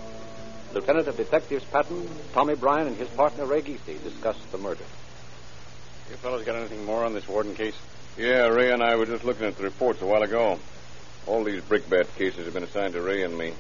Lieutenant 0.73 1.07
of 1.07 1.17
Detectives 1.17 1.63
Patton, 1.65 2.07
Tommy 2.33 2.53
Bryan, 2.53 2.87
and 2.87 2.97
his 2.97 3.07
partner 3.09 3.45
Ray 3.45 3.61
Geesey 3.61 4.01
discussed 4.03 4.51
the 4.51 4.59
murder. 4.59 4.83
You 6.11 6.17
fellows 6.17 6.45
got 6.45 6.55
anything 6.55 6.85
more 6.85 7.03
on 7.03 7.15
this 7.15 7.27
Warden 7.27 7.55
case? 7.55 7.75
Yeah, 8.15 8.47
Ray 8.47 8.71
and 8.71 8.83
I 8.83 8.95
were 8.95 9.07
just 9.07 9.23
looking 9.23 9.47
at 9.47 9.57
the 9.57 9.63
reports 9.63 10.03
a 10.03 10.05
while 10.05 10.21
ago. 10.21 10.59
All 11.25 11.43
these 11.43 11.61
brickbat 11.63 12.15
cases 12.15 12.45
have 12.45 12.53
been 12.53 12.63
assigned 12.63 12.93
to 12.93 13.01
Ray 13.01 13.23
and 13.23 13.35
me. 13.35 13.53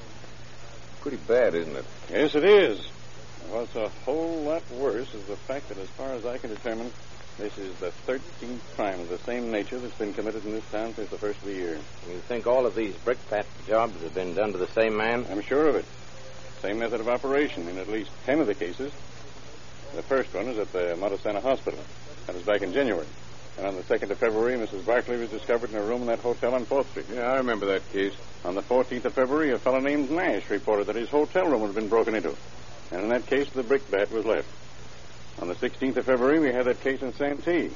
Pretty 1.01 1.17
bad, 1.17 1.55
isn't 1.55 1.75
it? 1.75 1.85
Yes, 2.11 2.35
it 2.35 2.43
is. 2.43 2.85
What's 3.49 3.75
a 3.75 3.89
whole 4.03 4.41
lot 4.43 4.61
worse 4.71 5.11
is 5.15 5.23
the 5.25 5.35
fact 5.35 5.69
that, 5.69 5.79
as 5.79 5.87
far 5.89 6.11
as 6.13 6.25
I 6.25 6.37
can 6.37 6.51
determine, 6.51 6.91
this 7.37 7.57
is 7.57 7.75
the 7.79 7.91
13th 8.07 8.59
crime 8.75 8.99
of 9.01 9.09
the 9.09 9.17
same 9.19 9.51
nature 9.51 9.77
that's 9.77 9.95
been 9.95 10.13
committed 10.13 10.45
in 10.45 10.51
this 10.51 10.63
town 10.71 10.93
since 10.93 11.09
the 11.09 11.17
first 11.17 11.39
of 11.39 11.45
the 11.45 11.53
year. 11.53 11.77
You 12.09 12.19
think 12.27 12.47
all 12.47 12.65
of 12.65 12.75
these 12.75 12.95
brickbat 12.95 13.45
jobs 13.67 14.01
have 14.01 14.13
been 14.13 14.33
done 14.33 14.53
to 14.53 14.57
the 14.57 14.67
same 14.67 14.95
man? 14.95 15.25
I'm 15.29 15.41
sure 15.41 15.67
of 15.67 15.75
it. 15.75 15.85
Same 16.61 16.79
method 16.79 17.01
of 17.01 17.09
operation 17.09 17.67
in 17.67 17.77
at 17.77 17.89
least 17.89 18.09
10 18.25 18.39
of 18.39 18.47
the 18.47 18.55
cases. 18.55 18.91
The 19.95 20.01
first 20.03 20.33
one 20.33 20.47
was 20.47 20.57
at 20.57 20.71
the 20.71 20.95
Montesana 20.97 21.41
Hospital. 21.41 21.79
That 22.25 22.35
was 22.35 22.43
back 22.43 22.61
in 22.61 22.73
January. 22.73 23.07
And 23.57 23.67
on 23.67 23.75
the 23.75 23.83
2nd 23.83 24.09
of 24.09 24.17
February, 24.17 24.57
Mrs. 24.57 24.85
Barclay 24.85 25.17
was 25.17 25.29
discovered 25.29 25.71
in 25.71 25.77
a 25.77 25.83
room 25.83 26.01
in 26.01 26.07
that 26.07 26.19
hotel 26.19 26.55
on 26.55 26.65
4th 26.65 26.87
Street. 26.87 27.05
Yeah, 27.13 27.31
I 27.31 27.37
remember 27.37 27.67
that 27.67 27.89
case. 27.91 28.13
On 28.43 28.55
the 28.55 28.61
14th 28.61 29.05
of 29.05 29.13
February, 29.13 29.51
a 29.51 29.59
fellow 29.59 29.79
named 29.79 30.11
Nash 30.11 30.49
reported 30.49 30.87
that 30.87 30.95
his 30.95 31.09
hotel 31.09 31.49
room 31.49 31.61
had 31.61 31.75
been 31.75 31.87
broken 31.87 32.15
into. 32.15 32.35
And 32.91 33.03
in 33.03 33.09
that 33.09 33.25
case, 33.25 33.49
the 33.49 33.63
brickbat 33.63 34.11
was 34.11 34.25
left. 34.25 34.47
On 35.41 35.47
the 35.49 35.55
16th 35.55 35.97
of 35.97 36.05
February, 36.05 36.39
we 36.39 36.51
had 36.51 36.65
that 36.65 36.81
case 36.81 37.01
in 37.01 37.13
Santee. 37.13 37.69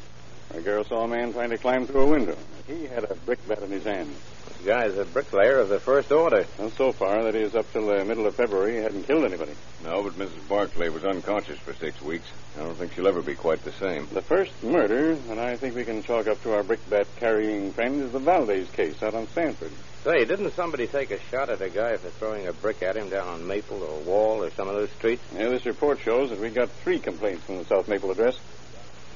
A 0.55 0.61
girl 0.61 0.83
saw 0.83 1.03
a 1.03 1.07
man 1.07 1.33
trying 1.33 1.49
to 1.49 1.57
climb 1.57 1.85
through 1.85 2.03
a 2.03 2.09
window. 2.09 2.37
He 2.67 2.85
had 2.87 3.03
a 3.03 3.15
brickbat 3.15 3.61
in 3.63 3.71
his 3.71 3.83
hand. 3.83 4.15
This 4.59 4.67
guy's 4.67 4.97
a 4.97 5.05
bricklayer 5.05 5.57
of 5.57 5.69
the 5.69 5.79
first 5.79 6.11
order. 6.11 6.45
And 6.57 6.71
so 6.73 6.91
far, 6.91 7.23
that 7.23 7.33
is, 7.33 7.55
up 7.55 7.71
till 7.71 7.87
the 7.87 8.03
middle 8.03 8.27
of 8.27 8.35
February, 8.35 8.73
he 8.73 8.77
hadn't 8.79 9.03
killed 9.03 9.23
anybody. 9.23 9.53
No, 9.85 10.03
but 10.03 10.13
Mrs. 10.13 10.49
Barclay 10.49 10.89
was 10.89 11.05
unconscious 11.05 11.57
for 11.59 11.73
six 11.73 12.01
weeks. 12.01 12.27
I 12.57 12.63
don't 12.63 12.75
think 12.75 12.93
she'll 12.93 13.07
ever 13.07 13.21
be 13.21 13.35
quite 13.35 13.63
the 13.63 13.71
same. 13.71 14.07
The 14.11 14.21
first 14.21 14.51
murder 14.61 15.15
that 15.15 15.39
I 15.39 15.55
think 15.55 15.75
we 15.75 15.85
can 15.85 16.03
chalk 16.03 16.27
up 16.27 16.43
to 16.43 16.53
our 16.53 16.63
brickbat 16.63 17.07
carrying 17.21 17.71
friend 17.71 18.01
is 18.01 18.11
the 18.11 18.19
Valdez 18.19 18.69
case 18.71 19.01
out 19.01 19.15
on 19.15 19.29
Sanford. 19.29 19.71
Say, 20.03 20.25
didn't 20.25 20.51
somebody 20.51 20.87
take 20.87 21.11
a 21.11 21.19
shot 21.31 21.49
at 21.49 21.61
a 21.61 21.69
guy 21.69 21.95
for 21.95 22.09
throwing 22.09 22.47
a 22.47 22.53
brick 22.53 22.83
at 22.83 22.97
him 22.97 23.09
down 23.09 23.29
on 23.29 23.47
Maple 23.47 23.81
or 23.81 23.99
Wall 24.01 24.43
or 24.43 24.51
some 24.51 24.67
of 24.67 24.75
those 24.75 24.91
streets? 24.91 25.23
Yeah, 25.33 25.47
this 25.47 25.65
report 25.65 25.99
shows 25.99 26.31
that 26.31 26.39
we 26.39 26.49
got 26.49 26.69
three 26.83 26.99
complaints 26.99 27.45
from 27.45 27.59
the 27.59 27.65
South 27.65 27.87
Maple 27.87 28.11
address. 28.11 28.37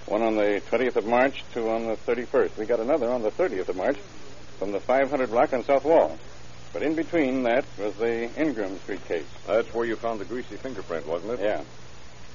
One 0.06 0.22
on 0.22 0.38
the 0.38 0.62
20th 0.70 0.96
of 0.96 1.06
March, 1.06 1.44
two 1.54 1.70
on 1.70 1.88
the 1.88 1.96
31st. 1.96 2.58
We 2.58 2.66
got 2.66 2.80
another 2.80 3.10
on 3.10 3.24
the 3.24 3.32
30th 3.32 3.68
of 3.68 3.76
March 3.76 3.98
from 4.58 4.72
the 4.72 4.80
500 4.80 5.30
block 5.30 5.54
on 5.54 5.64
South 5.64 5.84
Wall. 5.84 6.18
But 6.74 6.84
in 6.84 6.96
between 6.96 7.44
that 7.44 7.66
was 7.78 7.96
the 7.96 8.30
Ingram 8.40 8.80
Street 8.80 9.06
case. 9.08 9.26
That's 9.46 9.74
where 9.74 9.86
you 9.86 9.96
found 9.96 10.20
the 10.20 10.26
greasy 10.26 10.56
fingerprint, 10.56 11.08
wasn't 11.08 11.34
it? 11.34 11.40
Yeah. 11.42 11.62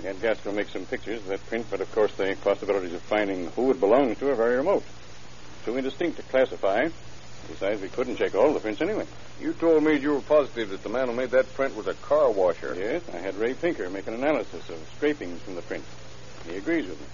We 0.01 0.07
had 0.07 0.21
Gaskell 0.21 0.53
make 0.53 0.69
some 0.69 0.87
pictures 0.87 1.21
of 1.23 1.27
that 1.27 1.45
print, 1.47 1.67
but 1.71 1.81
of 1.81 1.93
course 1.93 2.15
the 2.15 2.37
possibilities 2.43 2.95
of 2.95 3.03
finding 3.03 3.49
who 3.53 3.71
it 3.73 3.81
belongs 3.81 4.19
to 4.19 4.31
are 4.31 4.37
very 4.37 4.57
remote. 4.57 4.85
Too 5.65 5.77
indistinct 5.77 6.19
to 6.19 6.23
classify. 6.25 6.89
Besides, 7.49 7.81
we 7.81 7.89
couldn't 7.89 8.17
check 8.17 8.35
all 8.35 8.53
the 8.53 8.61
prints 8.61 8.81
anyway. 8.81 9.07
You 9.41 9.53
told 9.55 9.83
me 9.83 9.97
you 9.97 10.13
were 10.13 10.21
positive 10.21 10.71
that 10.71 10.83
the 10.83 10.89
man 10.89 11.09
who 11.09 11.15
made 11.15 11.31
that 11.31 11.53
print 11.55 11.77
was 11.77 11.87
a 11.87 11.95
car 11.95 12.31
washer. 12.31 12.75
Yes, 12.79 13.03
I 13.13 13.19
had 13.19 13.37
Ray 13.37 13.55
Pinker 13.55 13.89
make 13.91 14.07
an 14.07 14.15
analysis 14.15 14.69
of 14.69 14.79
scrapings 14.97 15.41
from 15.43 15.55
the 15.55 15.63
print. 15.63 15.85
He 16.49 16.57
agrees 16.57 16.87
with 16.87 17.01
me. 17.01 17.07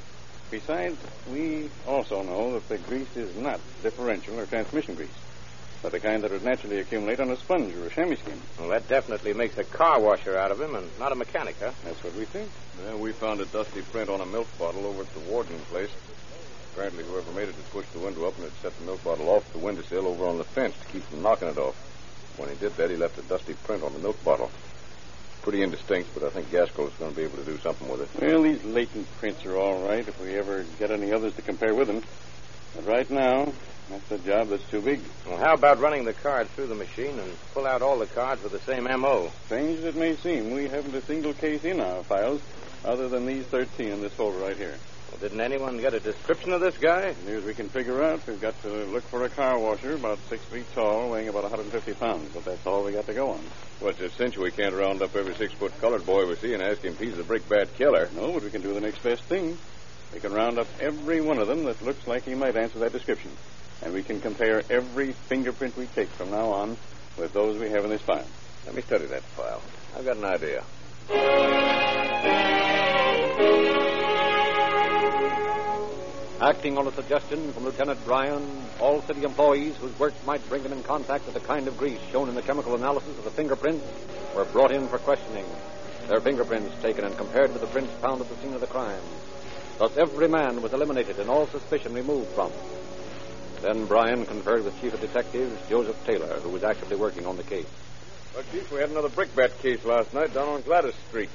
Besides, 0.55 0.97
we 1.33 1.69
also 1.85 2.23
know 2.23 2.53
that 2.53 2.69
the 2.69 2.79
grease 2.79 3.17
is 3.17 3.35
not 3.35 3.59
differential 3.83 4.39
or 4.39 4.47
transmission 4.47 4.95
grease, 4.95 5.09
but 5.83 5.91
the 5.91 5.99
kind 5.99 6.23
that 6.23 6.31
would 6.31 6.45
naturally 6.45 6.79
accumulate 6.79 7.19
on 7.19 7.29
a 7.31 7.37
sponge 7.37 7.75
or 7.75 7.89
a 7.89 7.91
chamois 7.91 8.15
skin. 8.15 8.41
Well, 8.61 8.69
that 8.69 8.87
definitely 8.87 9.35
makes 9.35 9.59
a 9.59 9.65
car 9.65 10.01
washer 10.01 10.39
out 10.39 10.53
of 10.53 10.61
him 10.61 10.77
and 10.77 10.89
not 11.01 11.11
a 11.11 11.17
mechanic, 11.17 11.57
huh? 11.59 11.73
That's 11.83 12.05
what 12.05 12.15
we 12.15 12.25
think. 12.25 12.49
Yeah, 12.87 12.95
we 12.95 13.11
found 13.11 13.41
a 13.41 13.47
dusty 13.47 13.83
print 13.83 14.09
on 14.09 14.21
a 14.21 14.27
milk 14.27 14.47
bottle 14.57 14.87
over 14.87 15.03
at 15.03 15.13
the 15.13 15.21
warden 15.29 15.59
place. 15.71 15.91
Apparently, 16.73 17.03
whoever 17.03 17.33
made 17.33 17.49
it 17.49 17.57
had 17.57 17.71
pushed 17.73 17.93
the 17.93 17.99
window 17.99 18.29
up 18.29 18.37
and 18.37 18.45
had 18.45 18.55
set 18.63 18.79
the 18.79 18.85
milk 18.85 19.03
bottle 19.03 19.31
off 19.31 19.53
the 19.53 19.59
windowsill 19.59 20.07
over 20.07 20.25
on 20.25 20.39
the 20.39 20.45
fence 20.45 20.77
to 20.79 20.87
keep 20.93 21.03
from 21.03 21.23
knocking 21.23 21.49
it 21.49 21.59
off. 21.59 21.75
When 22.37 22.49
he 22.49 22.55
did 22.55 22.77
that, 22.77 22.91
he 22.91 22.97
left 22.97 23.19
a 23.19 23.23
dusty 23.23 23.55
print 23.55 23.83
on 23.83 23.93
the 23.93 23.99
milk 23.99 24.23
bottle. 24.23 24.53
Pretty 25.45 25.61
indistinct, 25.61 26.09
but 26.15 26.23
I 26.23 26.31
think 26.31 26.51
Gaskell 26.51 26.89
is 26.89 26.95
going 26.95 27.11
to 27.11 27.17
be 27.19 27.23
able 27.23 27.37
to 27.37 27.45
do 27.45 27.59
something 27.59 27.87
with 27.87 28.01
it. 28.01 28.09
Well, 28.19 28.41
these 28.41 28.65
latent 28.65 29.07
prints 29.19 29.45
are 29.45 29.59
all 29.59 29.87
right 29.87 30.09
if 30.09 30.19
we 30.19 30.35
ever 30.37 30.65
get 30.79 30.91
any 30.91 31.13
others 31.13 31.35
to 31.35 31.43
compare 31.43 31.75
with 31.75 31.87
them. 31.87 32.03
But 32.75 32.87
right 32.87 33.11
now, 33.11 33.53
that's 33.91 34.11
a 34.11 34.19
job 34.27 34.49
that's 34.49 34.65
too 34.71 34.81
big. 34.81 35.01
Well, 35.29 35.37
how 35.37 35.53
about 35.53 35.81
running 35.81 36.07
the 36.07 36.15
card 36.15 36.49
through 36.49 36.69
the 36.69 36.75
machine 36.75 37.19
and 37.19 37.31
pull 37.53 37.67
out 37.67 37.83
all 37.83 37.99
the 37.99 38.07
cards 38.07 38.43
with 38.43 38.53
the 38.53 38.61
same 38.61 38.87
M.O.? 38.87 39.31
Strange 39.45 39.81
as 39.81 39.85
it 39.85 39.97
may 39.97 40.17
seem, 40.17 40.51
we 40.51 40.67
haven't 40.67 40.95
a 40.95 41.03
single 41.03 41.35
case 41.35 41.63
in 41.63 41.79
our 41.79 42.03
files 42.05 42.41
other 42.83 43.11
than 43.11 43.27
these 43.27 43.45
13 43.45 43.89
in 43.89 44.01
this 44.01 44.15
folder 44.15 44.39
right 44.39 44.57
here. 44.57 44.79
Well, 45.15 45.29
didn't 45.29 45.43
anyone 45.43 45.79
get 45.79 45.95
a 45.95 46.01
description 46.01 46.53
of 46.53 46.61
this 46.61 46.77
guy? 46.77 47.03
As 47.03 47.25
near 47.25 47.37
as 47.37 47.45
we 47.45 47.55
can 47.55 47.69
figure 47.69 48.03
out, 48.03 48.27
we've 48.27 48.41
got 48.41 48.61
to 48.63 48.69
look 48.87 49.05
for 49.05 49.23
a 49.23 49.29
car 49.29 49.57
washer 49.57 49.95
about 49.95 50.19
six 50.29 50.45
feet 50.47 50.67
tall, 50.75 51.09
weighing 51.09 51.29
about 51.29 51.45
150 51.45 51.93
pounds. 51.95 52.31
But 52.35 52.45
that's 52.45 52.67
all 52.67 52.83
we 52.83 52.91
got 52.91 53.07
to 53.07 53.15
go 53.15 53.31
on. 53.31 53.41
What's 53.79 54.01
a 54.01 54.11
cinch 54.11 54.37
we 54.37 54.51
can't 54.51 54.75
round 54.75 55.03
up 55.03 55.15
every 55.15 55.37
six 55.37 55.53
foot 55.55 55.73
colored 55.81 56.05
boy 56.05 56.27
we 56.27 56.35
see 56.35 56.53
and 56.53 56.61
ask 56.61 56.83
him 56.83 56.95
if 56.95 56.99
he's 56.99 57.17
the 57.17 57.23
brickbat 57.23 57.75
killer? 57.75 58.09
No, 58.17 58.33
but 58.33 58.43
we 58.43 58.51
can 58.51 58.61
do 58.61 58.75
the 58.75 58.81
next 58.81 59.05
best 59.05 59.23
thing. 59.23 59.57
We 60.13 60.19
can 60.19 60.33
round 60.33 60.59
up 60.59 60.67
every 60.81 61.21
one 61.21 61.39
of 61.39 61.47
them 61.47 61.63
that 61.63 61.81
looks 61.81 62.09
like 62.09 62.25
he 62.25 62.35
might 62.35 62.57
answer 62.57 62.81
that 62.81 62.91
description. 62.91 63.31
And 63.83 63.95
we 63.95 64.03
can 64.03 64.21
compare 64.21 64.65
every 64.69 65.13
fingerprint 65.13 65.77
we 65.77 65.87
take 65.87 66.09
from 66.09 66.33
now 66.33 66.51
on 66.51 66.77
with 67.17 67.33
those 67.33 67.57
we 67.61 67.71
have 67.71 67.85
in 67.85 67.91
this 67.91 68.03
file. 68.03 68.27
Let 68.67 68.75
me 68.75 68.83
study 68.83 69.07
that 69.07 69.23
file. 69.23 69.63
I've 69.97 70.05
got 70.05 70.17
an 70.17 70.25
idea. 70.25 70.65
Acting 76.45 76.77
on 76.77 76.87
a 76.87 76.93
suggestion 76.93 77.51
from 77.55 77.65
Lieutenant 77.65 78.05
Bryan, 78.05 78.47
all 78.79 79.01
city 79.01 79.25
employees 79.25 79.79
whose 79.79 79.99
work 79.99 80.13
might 80.27 80.47
bring 80.51 80.63
them 80.63 80.75
in 80.75 80.83
contact 80.83 81.25
with 81.25 81.33
the 81.33 81.41
kind 81.41 81.67
of 81.67 81.79
grease 81.79 81.99
shown 82.13 82.29
in 82.29 82.35
the 82.35 82.43
chemical 82.43 82.75
analysis 82.75 83.17
of 83.17 83.25
the 83.25 83.31
fingerprints 83.31 83.83
were 84.37 84.45
brought 84.45 84.71
in 84.71 84.87
for 84.89 84.99
questioning. 84.99 85.47
Their 86.07 86.21
fingerprints 86.21 86.75
taken 86.83 87.07
and 87.07 87.17
compared 87.17 87.51
with 87.55 87.63
the 87.63 87.67
prints 87.69 87.95
found 87.95 88.21
at 88.21 88.29
the 88.29 88.37
scene 88.37 88.53
of 88.53 88.61
the 88.61 88.67
crime. 88.67 89.01
Thus, 89.79 89.97
every 89.97 90.29
man 90.29 90.61
was 90.61 90.75
eliminated 90.75 91.19
and 91.19 91.31
all 91.31 91.47
suspicion 91.47 91.95
removed 91.95 92.29
from. 92.33 92.53
Then 93.63 93.87
Bryan 93.87 94.27
conferred 94.27 94.65
with 94.65 94.79
Chief 94.83 94.93
of 94.93 95.01
Detectives 95.01 95.57
Joseph 95.71 95.97
Taylor, 96.05 96.41
who 96.41 96.51
was 96.51 96.63
actively 96.63 96.97
working 96.97 97.25
on 97.25 97.39
the 97.39 97.43
case. 97.43 97.65
Well, 98.35 98.45
Chief, 98.53 98.71
we 98.71 98.81
had 98.81 98.91
another 98.91 99.09
brickbat 99.09 99.61
case 99.61 99.83
last 99.87 100.13
night 100.13 100.35
down 100.35 100.49
on 100.49 100.61
Gladys 100.61 100.95
Street. 101.09 101.31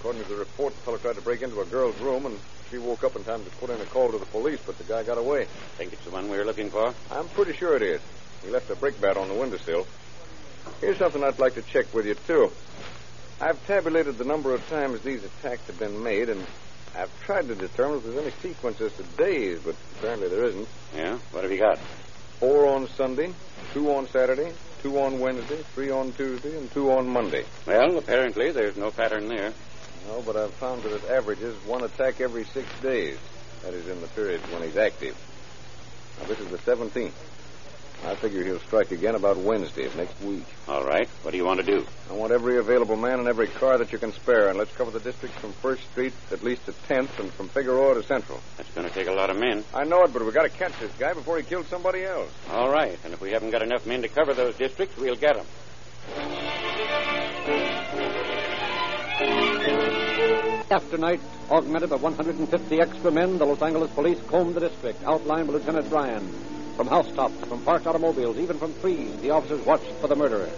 According 0.00 0.24
to 0.24 0.28
the 0.28 0.36
report, 0.36 0.74
the 0.74 0.80
fellow 0.82 0.98
tried 0.98 1.14
to 1.14 1.22
break 1.22 1.40
into 1.40 1.62
a 1.62 1.64
girl's 1.64 1.98
room, 1.98 2.26
and 2.26 2.38
she 2.74 2.80
woke 2.80 3.04
up 3.04 3.14
in 3.14 3.22
time 3.22 3.44
to 3.44 3.50
put 3.52 3.70
in 3.70 3.80
a 3.80 3.84
call 3.84 4.10
to 4.10 4.18
the 4.18 4.26
police, 4.26 4.58
but 4.66 4.76
the 4.78 4.84
guy 4.84 5.04
got 5.04 5.16
away. 5.16 5.46
Think 5.76 5.92
it's 5.92 6.04
the 6.04 6.10
one 6.10 6.28
we 6.28 6.36
were 6.36 6.44
looking 6.44 6.70
for? 6.70 6.92
I'm 7.10 7.28
pretty 7.28 7.52
sure 7.52 7.76
it 7.76 7.82
is. 7.82 8.00
He 8.42 8.50
left 8.50 8.68
a 8.70 8.74
brickbat 8.74 9.16
on 9.16 9.28
the 9.28 9.34
windowsill. 9.34 9.86
Here's 10.80 10.98
something 10.98 11.22
I'd 11.22 11.38
like 11.38 11.54
to 11.54 11.62
check 11.62 11.94
with 11.94 12.06
you, 12.06 12.14
too. 12.14 12.50
I've 13.40 13.64
tabulated 13.66 14.18
the 14.18 14.24
number 14.24 14.52
of 14.54 14.68
times 14.68 15.02
these 15.02 15.22
attacks 15.22 15.62
have 15.68 15.78
been 15.78 16.02
made, 16.02 16.28
and 16.28 16.46
I've 16.96 17.10
tried 17.24 17.46
to 17.48 17.54
determine 17.54 17.98
if 17.98 18.04
there's 18.04 18.26
any 18.26 18.32
sequences 18.42 18.92
to 18.94 19.02
days, 19.22 19.60
but 19.64 19.76
apparently 19.98 20.28
there 20.28 20.44
isn't. 20.44 20.68
Yeah? 20.96 21.18
What 21.30 21.44
have 21.44 21.52
you 21.52 21.60
got? 21.60 21.78
Four 22.40 22.66
on 22.66 22.88
Sunday, 22.96 23.32
two 23.72 23.92
on 23.92 24.08
Saturday, 24.08 24.52
two 24.82 24.98
on 24.98 25.20
Wednesday, 25.20 25.62
three 25.74 25.90
on 25.90 26.12
Tuesday, 26.12 26.56
and 26.56 26.70
two 26.72 26.90
on 26.90 27.08
Monday. 27.08 27.44
Well, 27.66 27.98
apparently 27.98 28.50
there's 28.50 28.76
no 28.76 28.90
pattern 28.90 29.28
there. 29.28 29.52
No, 30.08 30.22
but 30.22 30.36
I've 30.36 30.52
found 30.54 30.82
that 30.82 30.92
it 30.92 31.04
averages 31.10 31.54
one 31.64 31.82
attack 31.82 32.20
every 32.20 32.44
six 32.44 32.68
days. 32.80 33.18
That 33.62 33.74
is 33.74 33.88
in 33.88 34.00
the 34.00 34.08
period 34.08 34.40
when 34.52 34.62
he's 34.62 34.76
active. 34.76 35.16
Now, 36.20 36.26
this 36.26 36.38
is 36.38 36.48
the 36.48 36.58
17th. 36.58 37.12
I 38.04 38.14
figure 38.16 38.44
he'll 38.44 38.60
strike 38.60 38.90
again 38.90 39.14
about 39.14 39.38
Wednesday 39.38 39.86
of 39.86 39.96
next 39.96 40.20
week. 40.20 40.44
All 40.68 40.84
right. 40.84 41.08
What 41.22 41.30
do 41.30 41.38
you 41.38 41.44
want 41.46 41.60
to 41.60 41.66
do? 41.66 41.86
I 42.10 42.12
want 42.12 42.32
every 42.32 42.58
available 42.58 42.96
man 42.96 43.18
and 43.18 43.26
every 43.26 43.46
car 43.46 43.78
that 43.78 43.92
you 43.92 43.98
can 43.98 44.12
spare, 44.12 44.48
and 44.48 44.58
let's 44.58 44.72
cover 44.76 44.90
the 44.90 45.00
district 45.00 45.34
from 45.36 45.52
First 45.52 45.84
Street 45.90 46.12
at 46.30 46.42
least 46.42 46.66
to 46.66 46.72
10th 46.72 47.18
and 47.18 47.32
from 47.32 47.48
Figueroa 47.48 47.94
to 47.94 48.02
Central. 48.02 48.42
That's 48.58 48.70
going 48.72 48.86
to 48.86 48.92
take 48.92 49.06
a 49.06 49.12
lot 49.12 49.30
of 49.30 49.38
men. 49.38 49.64
I 49.72 49.84
know 49.84 50.02
it, 50.02 50.12
but 50.12 50.22
we've 50.22 50.34
got 50.34 50.42
to 50.42 50.50
catch 50.50 50.78
this 50.80 50.92
guy 50.98 51.14
before 51.14 51.38
he 51.38 51.44
kills 51.44 51.66
somebody 51.68 52.04
else. 52.04 52.30
All 52.50 52.70
right. 52.70 52.98
And 53.04 53.14
if 53.14 53.22
we 53.22 53.30
haven't 53.30 53.52
got 53.52 53.62
enough 53.62 53.86
men 53.86 54.02
to 54.02 54.08
cover 54.08 54.34
those 54.34 54.54
districts, 54.56 54.98
we'll 54.98 55.16
get 55.16 55.36
them. 55.36 55.46
After 60.70 60.96
night, 60.96 61.20
augmented 61.50 61.90
by 61.90 61.96
150 61.96 62.80
extra 62.80 63.12
men, 63.12 63.36
the 63.36 63.44
Los 63.44 63.60
Angeles 63.60 63.90
police 63.90 64.18
combed 64.28 64.54
the 64.54 64.60
district, 64.60 65.04
outlined 65.04 65.46
by 65.46 65.54
Lieutenant 65.54 65.90
Bryan. 65.90 66.26
From 66.76 66.86
housetops, 66.86 67.46
from 67.46 67.60
parked 67.60 67.86
automobiles, 67.86 68.38
even 68.38 68.58
from 68.58 68.72
trees, 68.80 69.20
the 69.20 69.30
officers 69.30 69.64
watched 69.66 69.92
for 70.00 70.08
the 70.08 70.16
murderer. 70.16 70.50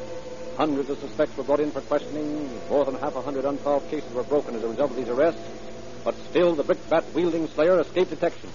Hundreds 0.56 0.88
of 0.90 1.00
suspects 1.00 1.36
were 1.36 1.42
brought 1.42 1.60
in 1.60 1.72
for 1.72 1.80
questioning. 1.82 2.48
More 2.70 2.84
than 2.84 2.94
half 2.94 3.16
a 3.16 3.20
hundred 3.20 3.44
unsolved 3.44 3.90
cases 3.90 4.12
were 4.14 4.22
broken 4.22 4.54
as 4.54 4.62
a 4.62 4.68
result 4.68 4.92
of 4.92 4.96
these 4.96 5.08
arrests. 5.08 5.42
But 6.04 6.14
still, 6.30 6.54
the 6.54 6.62
brickbat 6.62 7.12
wielding 7.12 7.48
slayer 7.48 7.80
escaped 7.80 8.10
detection. 8.10 8.50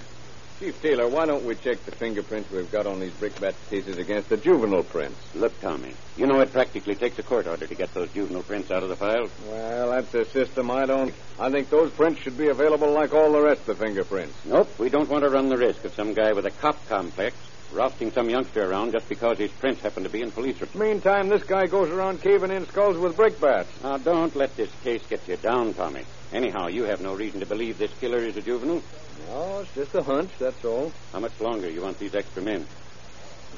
Chief 0.62 0.80
Taylor, 0.80 1.08
why 1.08 1.26
don't 1.26 1.44
we 1.44 1.56
check 1.56 1.84
the 1.86 1.92
fingerprints 1.92 2.52
we've 2.52 2.72
got 2.72 2.86
on 2.86 3.00
these 3.00 3.12
brickbat 3.14 3.56
cases 3.72 3.98
against 3.98 4.30
the 4.30 4.38
juvenile 4.38 4.84
prints? 4.84 5.20
Look, 5.34 5.60
Tommy, 5.60 5.96
you 6.16 6.28
know 6.28 6.40
it 6.40 6.54
practically 6.54 6.94
takes 6.94 7.18
a 7.18 7.24
court 7.24 7.48
order 7.48 7.66
to 7.66 7.74
get 7.74 7.92
those 7.96 8.12
juvenile 8.12 8.44
prints 8.44 8.70
out 8.70 8.84
of 8.84 8.90
the 8.90 8.96
file. 8.96 9.28
Well, 9.48 9.90
that's 9.90 10.14
a 10.14 10.24
system 10.24 10.70
I 10.70 10.86
don't. 10.86 11.16
I 11.40 11.50
think 11.50 11.72
those 11.72 11.90
prints 11.90 12.22
should 12.22 12.38
be 12.38 12.50
available 12.50 12.92
like 12.92 13.12
all 13.12 13.32
the 13.32 13.42
rest 13.42 13.62
of 13.62 13.80
the 13.80 13.86
fingerprints. 13.86 14.36
Nope, 14.46 14.72
we 14.78 14.90
don't 14.90 15.10
want 15.10 15.24
to 15.24 15.32
run 15.32 15.50
the 15.50 15.58
risk 15.58 15.84
of 15.84 15.96
some 15.96 16.14
guy 16.14 16.32
with 16.34 16.46
a 16.46 16.52
cop 16.52 16.88
complex 16.88 17.36
rousting 17.72 18.12
some 18.12 18.30
youngster 18.30 18.70
around 18.70 18.92
just 18.92 19.08
because 19.08 19.38
his 19.38 19.52
prints 19.52 19.82
happen 19.82 20.04
to 20.04 20.10
be 20.10 20.22
in 20.22 20.32
police 20.32 20.60
reports. 20.60 20.76
Meantime, 20.76 21.30
this 21.30 21.44
guy 21.44 21.68
goes 21.68 21.90
around 21.90 22.22
caving 22.22 22.52
in 22.52 22.68
skulls 22.68 22.98
with 22.98 23.16
brickbats. 23.16 23.70
Now, 23.84 23.98
don't 23.98 24.36
let 24.36 24.56
this 24.56 24.70
case 24.84 25.06
get 25.08 25.28
you 25.28 25.38
down, 25.38 25.74
Tommy. 25.74 26.06
Anyhow, 26.34 26.68
you 26.68 26.84
have 26.84 27.02
no 27.02 27.14
reason 27.14 27.40
to 27.40 27.46
believe 27.46 27.78
this 27.78 27.92
killer 28.00 28.20
is 28.20 28.38
a 28.38 28.42
juvenile. 28.42 28.82
No, 29.30 29.60
it's 29.60 29.74
just 29.74 29.96
a 29.96 30.04
hunch, 30.04 30.32
that's 30.40 30.64
all. 30.66 30.92
How 31.12 31.20
much 31.20 31.40
longer 31.40 31.70
you 31.70 31.82
want 31.82 32.00
these 32.00 32.16
extra 32.16 32.42
men? 32.42 32.66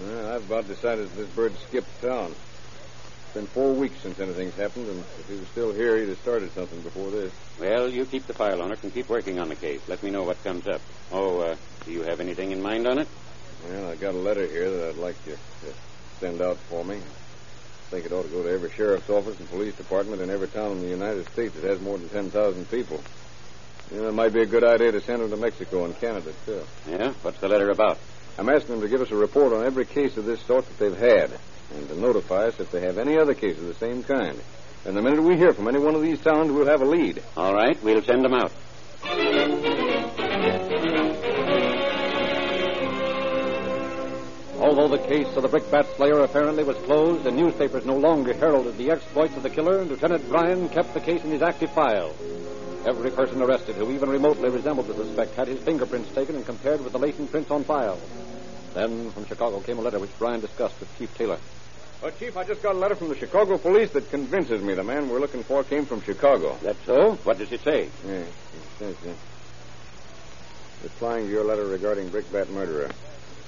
Well, 0.02 0.36
I've 0.36 0.46
about 0.46 0.68
decided 0.68 1.10
that 1.10 1.16
this 1.16 1.30
bird 1.30 1.56
skipped 1.68 2.02
town. 2.02 2.32
It's 2.32 3.34
been 3.34 3.48
four 3.48 3.74
weeks 3.74 4.00
since 4.02 4.20
anything's 4.20 4.56
happened, 4.56 4.88
and 4.88 5.00
if 5.00 5.28
he 5.28 5.36
was 5.36 5.48
still 5.50 5.74
here, 5.74 5.98
he'd 5.98 6.10
have 6.10 6.20
started 6.20 6.52
something 6.54 6.82
before 6.82 7.10
this. 7.12 7.32
Well, 7.60 7.90
you 7.90 8.06
keep 8.06 8.28
the 8.28 8.34
file 8.34 8.62
on 8.62 8.72
it 8.72 8.84
and 8.84 8.94
keep 8.94 9.10
working 9.10 9.40
on 9.40 9.50
the 9.50 9.56
case. 9.56 9.82
Let 9.88 10.04
me 10.04 10.12
know 10.12 10.24
what 10.24 10.44
comes 10.44 10.68
up. 10.68 10.82
Oh, 11.12 11.40
uh, 11.40 11.56
do 11.86 11.92
you 11.92 12.04
have 12.04 12.20
anything 12.20 12.52
in 12.52 12.62
mind 12.62 12.88
on 12.88 13.00
it? 13.00 13.08
Well, 13.70 13.90
I 13.92 13.96
got 13.96 14.14
a 14.14 14.18
letter 14.18 14.46
here 14.46 14.70
that 14.70 14.90
I'd 14.90 14.98
like 14.98 15.16
you 15.26 15.34
to 15.34 15.74
send 16.20 16.42
out 16.42 16.58
for 16.70 16.84
me. 16.84 16.98
I 16.98 17.90
think 17.90 18.06
it 18.06 18.12
ought 18.12 18.24
to 18.24 18.30
go 18.30 18.44
to 18.44 18.50
every 18.50 18.72
sheriff's 18.72 19.10
office 19.10 19.40
and 19.40 19.50
police 19.50 19.76
department 19.76 20.22
in 20.22 20.30
every 20.30 20.48
town 20.48 20.72
in 20.72 20.82
the 20.82 20.88
United 20.88 21.30
States 21.30 21.54
that 21.56 21.64
has 21.64 21.80
more 21.80 21.98
than 21.98 22.10
10,000 22.10 22.70
people. 22.70 23.02
You 23.92 24.02
know, 24.02 24.10
it 24.10 24.14
might 24.14 24.34
be 24.34 24.42
a 24.42 24.46
good 24.46 24.64
idea 24.64 24.92
to 24.92 25.02
send 25.02 25.22
them 25.22 25.30
to 25.30 25.38
Mexico 25.38 25.86
and 25.86 25.98
Canada, 26.00 26.34
too. 26.46 26.64
Yeah? 26.90 27.14
What's 27.22 27.40
the 27.40 27.48
letter 27.48 27.70
about? 27.70 28.00
I'm 28.38 28.50
asking 28.50 28.76
them 28.76 28.82
to 28.82 28.88
give 28.88 29.02
us 29.02 29.12
a 29.12 29.16
report 29.16 29.54
on 29.54 29.64
every 29.64 29.86
case 29.86 30.18
of 30.18 30.26
this 30.26 30.42
sort 30.42 30.66
that 30.66 30.80
they've 30.80 30.98
had, 30.98 31.32
and 31.76 31.88
to 31.88 31.96
notify 31.96 32.48
us 32.48 32.60
if 32.60 32.72
they 32.72 32.82
have 32.82 32.98
any 32.98 33.18
other 33.18 33.36
case 33.36 33.58
of 33.58 33.68
the 33.68 33.76
same 33.76 34.04
kind. 34.04 34.42
And 34.86 34.98
the 34.98 35.02
minute 35.02 35.22
we 35.22 35.38
hear 35.38 35.54
from 35.54 35.68
any 35.68 35.80
one 35.80 35.96
of 35.96 36.02
these 36.02 36.20
towns, 36.20 36.52
we'll 36.52 36.66
have 36.66 36.82
a 36.82 36.86
lead. 36.86 37.22
All 37.38 37.54
right, 37.54 37.82
we'll 37.84 38.02
send 38.02 38.26
them 38.26 38.34
out. 38.34 38.52
Although 44.74 44.98
the 44.98 45.08
case 45.08 45.28
of 45.36 45.44
the 45.44 45.50
brickbat 45.50 45.86
slayer 45.98 46.22
apparently 46.22 46.64
was 46.64 46.76
closed 46.78 47.28
and 47.28 47.38
newspapers 47.38 47.86
no 47.86 47.96
longer 47.96 48.34
heralded 48.34 48.76
the 48.76 48.90
exploits 48.90 49.38
of 49.38 49.44
the 49.44 49.50
killer, 49.52 49.86
Lieutenant 49.86 50.28
Bryan 50.28 50.68
kept 50.68 50.96
the 50.96 51.00
case 51.00 51.24
in 51.24 51.30
his 51.30 51.44
active 51.44 51.70
file. 51.70 52.12
Every 52.84 53.12
person 53.12 53.40
arrested 53.44 53.76
who 53.76 53.92
even 53.92 54.10
remotely 54.10 54.50
resembled 54.50 54.88
the 54.88 54.96
suspect 54.96 55.36
had 55.36 55.48
his 55.48 55.60
fingerprints 55.60 56.12
taken 56.16 56.36
and 56.36 56.44
compared 56.44 56.84
with 56.84 56.92
the 56.92 56.98
latent 56.98 57.30
prints 57.30 57.52
on 57.52 57.64
file. 57.64 58.00
Then 58.74 59.12
from 59.12 59.28
Chicago 59.28 59.60
came 59.60 59.78
a 59.78 59.82
letter 59.82 60.00
which 60.00 60.18
Bryan 60.18 60.42
discussed 60.42 60.80
with 60.80 60.98
Chief 60.98 61.16
Taylor. 61.16 61.38
Well, 62.02 62.12
Chief, 62.18 62.36
I 62.36 62.44
just 62.44 62.64
got 62.64 62.74
a 62.74 62.80
letter 62.80 62.96
from 62.96 63.10
the 63.10 63.16
Chicago 63.16 63.60
police 63.60 63.92
that 63.92 64.10
convinces 64.10 64.64
me 64.64 64.74
the 64.74 64.84
man 64.84 65.08
we're 65.08 65.20
looking 65.20 65.44
for 65.44 65.64
came 65.64 65.86
from 65.86 66.02
Chicago. 66.02 66.58
That's 66.64 66.84
so? 66.88 67.14
What 67.26 67.38
does 67.38 67.52
it 67.52 67.62
say? 67.62 67.90
Yeah, 68.08 68.14
it 68.14 68.28
says, 68.80 68.96
uh, 69.06 69.14
replying 70.82 71.28
to 71.28 71.32
your 71.32 71.44
letter 71.44 71.68
regarding 71.68 72.10
Brickbat 72.10 72.50
murderer. 72.50 72.90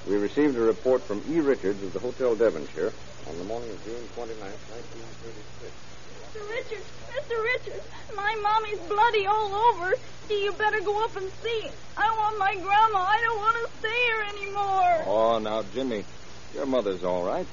We 0.07 0.17
received 0.17 0.55
a 0.55 0.62
report 0.62 1.01
from 1.01 1.24
E. 1.29 1.39
Richards 1.39 1.81
of 1.81 1.93
the 1.93 2.00
Hotel 2.00 2.35
Devonshire 2.35 2.93
on 3.27 3.38
the 3.39 3.43
morning 3.45 3.71
of 3.71 3.83
June 3.85 4.03
29th, 4.15 4.62
1936. 4.69 5.74
Mr. 6.21 6.50
Richards, 6.50 6.85
Mr. 7.09 7.43
Richards, 7.43 7.88
my 8.15 8.35
mommy's 8.35 8.79
bloody 8.88 9.25
all 9.25 9.55
over. 9.55 9.95
See, 10.27 10.43
you 10.43 10.51
better 10.53 10.80
go 10.82 11.03
up 11.03 11.15
and 11.15 11.32
see. 11.41 11.69
I 11.97 12.10
want 12.17 12.38
my 12.38 12.53
grandma. 12.53 12.99
I 12.99 13.21
don't 13.21 13.38
want 13.38 13.58
to 13.65 13.77
stay 13.80 13.89
here 13.89 14.21
anymore. 14.38 15.03
Oh, 15.08 15.39
now, 15.39 15.63
Jimmy, 15.73 16.06
your 16.53 16.67
mother's 16.67 17.03
all 17.03 17.23
right. 17.23 17.47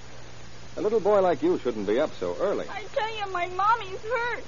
A 0.77 0.83
little 0.83 1.01
boy 1.01 1.23
like 1.23 1.43
you 1.43 1.59
shouldn't 1.59 1.87
be 1.87 2.01
up 2.01 2.15
so 2.19 2.37
early. 2.39 2.67
I 2.71 2.83
tell 2.93 3.17
you, 3.17 3.33
my 3.33 3.47
mommy's 3.49 4.01
hurt. 4.03 4.45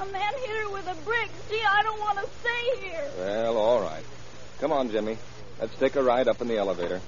A 0.00 0.06
man 0.06 0.32
hit 0.46 0.56
her 0.62 0.70
with 0.70 0.86
a 0.86 0.94
brick. 1.04 1.30
Gee, 1.50 1.60
I 1.68 1.82
don't 1.82 1.98
want 1.98 2.18
to 2.18 2.28
stay 2.40 2.86
here. 2.86 3.10
Well, 3.18 3.56
all 3.56 3.80
right. 3.80 4.04
Come 4.60 4.70
on, 4.70 4.90
Jimmy. 4.90 5.18
Let's 5.60 5.74
take 5.76 5.96
a 5.96 6.02
ride 6.02 6.28
up 6.28 6.40
in 6.40 6.46
the 6.46 6.56
elevator. 6.56 7.00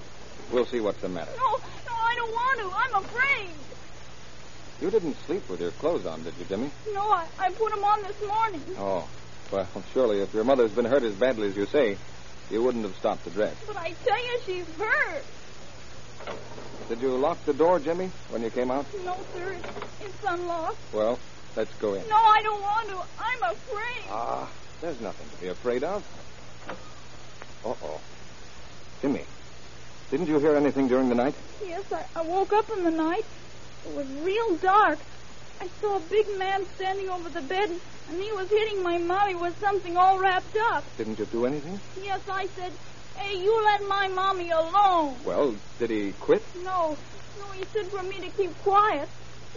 We'll 0.53 0.67
see 0.67 0.81
what's 0.81 1.01
the 1.01 1.09
matter. 1.09 1.31
No, 1.37 1.57
no, 1.57 1.93
I 1.93 2.15
don't 2.17 2.33
want 2.33 2.61
to. 2.61 2.99
I'm 2.99 3.05
afraid. 3.05 3.51
You 4.81 4.91
didn't 4.91 5.17
sleep 5.27 5.49
with 5.49 5.61
your 5.61 5.71
clothes 5.73 6.07
on, 6.07 6.23
did 6.25 6.35
you, 6.39 6.45
Jimmy? 6.47 6.71
No, 6.93 7.03
I, 7.03 7.27
I 7.39 7.51
put 7.51 7.71
them 7.71 7.85
on 7.85 8.03
this 8.03 8.21
morning. 8.27 8.63
Oh. 8.79 9.09
Well, 9.53 9.69
surely 9.93 10.21
if 10.21 10.33
your 10.33 10.45
mother's 10.45 10.73
been 10.73 10.85
hurt 10.85 11.03
as 11.03 11.15
badly 11.15 11.49
as 11.49 11.57
you 11.57 11.67
say, 11.67 11.97
you 12.51 12.63
wouldn't 12.63 12.85
have 12.85 12.97
stopped 12.97 13.25
to 13.25 13.31
dress. 13.31 13.55
But 13.67 13.77
I 13.77 13.93
tell 14.05 14.25
you, 14.25 14.39
she's 14.45 14.67
hurt. 14.77 15.25
Did 16.89 17.01
you 17.01 17.17
lock 17.17 17.45
the 17.45 17.53
door, 17.53 17.79
Jimmy, 17.79 18.11
when 18.31 18.43
you 18.43 18.51
came 18.51 18.71
out? 18.71 18.87
No, 19.05 19.17
sir. 19.35 19.57
It's, 20.01 20.25
unlocked. 20.27 20.77
Well, 20.93 21.19
let's 21.57 21.73
go 21.75 21.95
in. 21.95 22.09
No, 22.09 22.17
I 22.17 22.41
don't 22.43 22.61
want 22.61 22.89
to. 22.89 22.97
I'm 23.19 23.43
afraid. 23.53 24.05
Ah, 24.11 24.51
there's 24.81 25.01
nothing 25.01 25.29
to 25.31 25.41
be 25.41 25.49
afraid 25.49 25.85
of. 25.85 26.05
Uh-oh. 27.65 28.01
Jimmy, 29.03 29.25
didn't 30.11 30.27
you 30.27 30.39
hear 30.39 30.57
anything 30.57 30.89
during 30.89 31.09
the 31.09 31.15
night? 31.15 31.35
Yes, 31.65 31.85
I, 31.93 32.03
I 32.19 32.23
woke 32.23 32.53
up 32.53 32.67
in 32.77 32.85
the 32.85 32.91
night. 32.91 33.25
It 33.85 33.93
was 33.95 34.07
real 34.09 34.59
dark. 34.59 34.99
I 35.61 35.69
saw 35.81 35.97
a 35.97 36.01
big 36.01 36.27
man 36.39 36.67
standing 36.75 37.09
over 37.09 37.29
the 37.29 37.47
bed, 37.47 37.69
and 38.09 38.17
he 38.17 38.31
was 38.33 38.49
hitting 38.51 38.83
my 38.83 38.99
mommy 38.99 39.37
with 39.37 39.55
something 39.61 39.97
all 39.97 40.19
wrapped 40.19 40.57
up. 40.75 40.85
Didn't 40.97 41.19
you 41.19 41.27
do 41.27 41.45
anything? 41.47 41.81
Yes, 41.97 42.21
I 42.29 42.47
said, 42.57 42.73
Hey, 43.17 43.37
you 43.37 43.53
let 43.71 43.89
my 43.89 44.09
mommy 44.09 44.51
alone. 44.51 45.23
Well, 45.25 45.57
did 45.79 45.91
he 45.91 46.13
quit? 46.13 46.43
No, 46.65 46.97
no, 47.39 47.47
he 47.53 47.63
said 47.73 47.91
for 47.91 48.03
me 48.03 48.17
to 48.25 48.31
keep 48.37 48.57
quiet. 48.59 49.09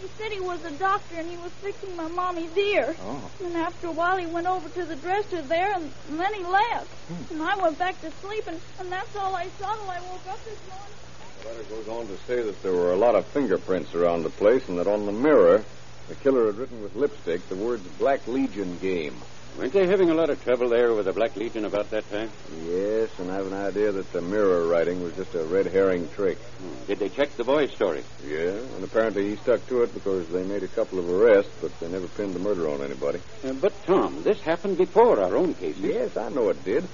He 0.03 0.09
said 0.17 0.33
he 0.33 0.41
was 0.41 0.61
a 0.65 0.71
doctor 0.71 1.15
and 1.15 1.29
he 1.29 1.37
was 1.37 1.53
fixing 1.53 1.95
my 1.95 2.09
mommy's 2.09 2.55
ear. 2.57 2.93
Oh. 3.03 3.31
And 3.41 3.55
after 3.55 3.87
a 3.87 3.91
while, 3.91 4.17
he 4.17 4.25
went 4.25 4.47
over 4.47 4.67
to 4.67 4.83
the 4.83 4.97
dresser 4.97 5.41
there, 5.41 5.71
and, 5.71 5.89
and 6.09 6.19
then 6.19 6.33
he 6.33 6.43
left. 6.43 6.89
Hmm. 7.07 7.33
And 7.35 7.41
I 7.41 7.55
went 7.55 7.79
back 7.79 8.01
to 8.01 8.11
sleep, 8.19 8.45
and, 8.47 8.59
and 8.81 8.91
that's 8.91 9.15
all 9.15 9.33
I 9.33 9.47
saw 9.61 9.73
till 9.73 9.89
I 9.89 10.01
woke 10.01 10.27
up 10.27 10.43
this 10.43 10.59
morning. 10.67 10.93
The 11.41 11.47
letter 11.47 11.63
goes 11.63 11.87
on 11.87 12.07
to 12.07 12.17
say 12.27 12.41
that 12.41 12.61
there 12.61 12.73
were 12.73 12.91
a 12.91 12.97
lot 12.97 13.15
of 13.15 13.25
fingerprints 13.27 13.95
around 13.95 14.23
the 14.23 14.29
place 14.29 14.67
and 14.67 14.77
that 14.77 14.87
on 14.87 15.05
the 15.05 15.13
mirror, 15.13 15.63
the 16.09 16.15
killer 16.15 16.47
had 16.47 16.57
written 16.57 16.83
with 16.83 16.97
lipstick 16.97 17.47
the 17.47 17.55
words 17.55 17.87
Black 17.97 18.27
Legion 18.27 18.77
Game. 18.79 19.15
Weren't 19.57 19.71
they 19.71 19.85
having 19.85 20.09
a 20.09 20.15
lot 20.15 20.31
of 20.31 20.43
trouble 20.43 20.69
there 20.69 20.93
with 20.93 21.05
the 21.05 21.13
Black 21.13 21.35
Legion 21.35 21.65
about 21.65 21.91
that 21.91 22.09
time? 22.09 22.31
Yes, 22.65 23.09
and 23.19 23.31
I 23.31 23.35
have 23.35 23.45
an 23.45 23.53
idea 23.53 23.91
that 23.91 24.11
the 24.11 24.21
mirror 24.21 24.65
writing 24.65 25.03
was 25.03 25.15
just 25.15 25.35
a 25.35 25.43
red 25.43 25.67
herring 25.67 26.09
trick. 26.15 26.39
Hmm. 26.39 26.85
Did 26.87 26.99
they 26.99 27.09
check 27.09 27.35
the 27.37 27.43
boy's 27.43 27.71
story? 27.71 28.03
Yeah, 28.27 28.49
and 28.49 28.83
apparently 28.83 29.29
he 29.29 29.35
stuck 29.35 29.65
to 29.67 29.83
it 29.83 29.93
because 29.93 30.27
they 30.29 30.43
made 30.43 30.63
a 30.63 30.67
couple 30.67 30.97
of 30.97 31.07
arrests, 31.07 31.51
but 31.61 31.79
they 31.79 31.87
never 31.87 32.07
pinned 32.07 32.33
the 32.33 32.39
murder 32.39 32.67
on 32.67 32.81
anybody. 32.81 33.19
Uh, 33.43 33.53
but, 33.53 33.73
Tom, 33.85 34.23
this 34.23 34.41
happened 34.41 34.77
before 34.77 35.21
our 35.21 35.35
own 35.35 35.53
case. 35.53 35.77
Yes, 35.77 36.17
I 36.17 36.29
know 36.29 36.49
it 36.49 36.63
did. 36.65 36.87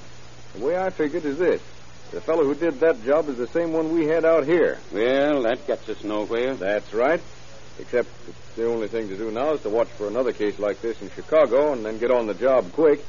The 0.56 0.66
way 0.66 0.78
I 0.78 0.90
figured 0.90 1.24
is 1.24 1.38
this. 1.38 1.62
The 2.12 2.20
fellow 2.20 2.44
who 2.44 2.56
did 2.56 2.82
that 2.82 3.06
job 3.06 3.30
is 3.30 3.38
the 3.38 3.48
same 3.48 3.72
one 3.72 3.94
we 3.94 4.08
had 4.08 4.26
out 4.26 4.46
here. 4.46 4.80
Well, 4.92 5.44
that 5.44 5.66
gets 5.66 5.88
us 5.88 6.04
nowhere. 6.04 6.56
That's 6.56 6.94
right. 6.94 7.22
Except 7.80 8.10
it's 8.28 8.56
the 8.56 8.68
only 8.68 8.88
thing 8.88 9.08
to 9.08 9.18
do 9.18 9.32
now 9.32 9.54
is 9.54 9.62
to 9.62 9.70
watch 9.70 9.88
for 9.88 10.08
another 10.08 10.34
case 10.34 10.60
like 10.60 10.82
this 10.82 11.02
in 11.02 11.10
Chicago 11.12 11.72
and 11.72 11.86
then 11.86 11.98
get 11.98 12.12
on 12.12 12.28
the 12.28 12.34
job 12.34 12.72
quick. 12.74 13.04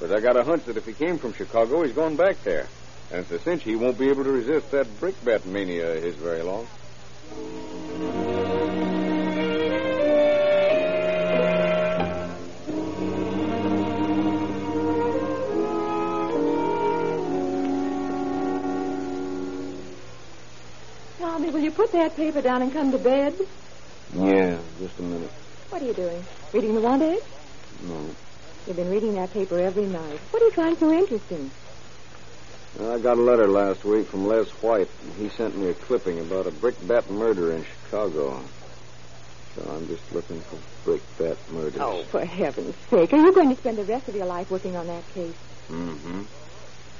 But 0.00 0.12
I 0.12 0.20
got 0.20 0.36
a 0.36 0.44
hunch 0.44 0.64
that 0.64 0.76
if 0.76 0.86
he 0.86 0.92
came 0.92 1.18
from 1.18 1.34
Chicago, 1.34 1.82
he's 1.84 1.94
going 1.94 2.16
back 2.16 2.42
there. 2.42 2.66
And 3.10 3.20
it's 3.20 3.30
a 3.30 3.38
cinch 3.38 3.62
he 3.62 3.76
won't 3.76 3.98
be 3.98 4.08
able 4.08 4.24
to 4.24 4.32
resist 4.32 4.70
that 4.70 4.86
brickbat 4.98 5.44
mania 5.44 5.96
of 5.96 6.02
his 6.02 6.16
very 6.16 6.42
long. 6.42 6.66
Tommy, 21.18 21.50
will 21.50 21.60
you 21.60 21.70
put 21.70 21.92
that 21.92 22.16
paper 22.16 22.40
down 22.40 22.62
and 22.62 22.72
come 22.72 22.90
to 22.90 22.98
bed? 22.98 23.34
Yeah, 24.14 24.60
just 24.78 24.98
a 24.98 25.02
minute. 25.02 25.32
What 25.70 25.82
are 25.82 25.86
you 25.86 25.94
doing? 25.94 26.24
Reading 26.52 26.74
the 26.74 26.80
wanted? 26.80 27.18
No. 27.82 28.14
You've 28.66 28.76
been 28.76 28.90
reading 28.90 29.14
that 29.14 29.32
paper 29.32 29.58
every 29.58 29.86
night. 29.86 30.20
What 30.30 30.38
do 30.38 30.44
you 30.44 30.52
find 30.52 30.78
so 30.78 30.92
interesting? 30.92 31.50
I 32.80 32.98
got 32.98 33.18
a 33.18 33.22
letter 33.22 33.48
last 33.48 33.84
week 33.84 34.08
from 34.10 34.26
Les 34.26 34.48
White. 34.60 34.88
and 35.02 35.12
He 35.14 35.28
sent 35.36 35.56
me 35.58 35.70
a 35.70 35.74
clipping 35.74 36.20
about 36.20 36.46
a 36.46 36.50
brickbat 36.50 37.10
murder 37.10 37.56
in 37.56 37.64
Chicago. 37.64 38.44
So 39.54 39.62
I'm 39.62 39.86
just 39.88 40.02
looking 40.12 40.42
for 40.42 40.58
brickbat 40.84 41.38
murders. 41.52 41.80
Oh, 41.80 42.04
for 42.10 42.24
heaven's 42.24 42.74
sake. 42.90 43.12
Are 43.12 43.18
you 43.18 43.32
going 43.32 43.50
to 43.54 43.60
spend 43.60 43.78
the 43.78 43.84
rest 43.84 44.08
of 44.08 44.14
your 44.14 44.26
life 44.26 44.50
working 44.50 44.76
on 44.76 44.86
that 44.86 45.08
case? 45.12 45.34
Mm-hmm. 45.68 46.22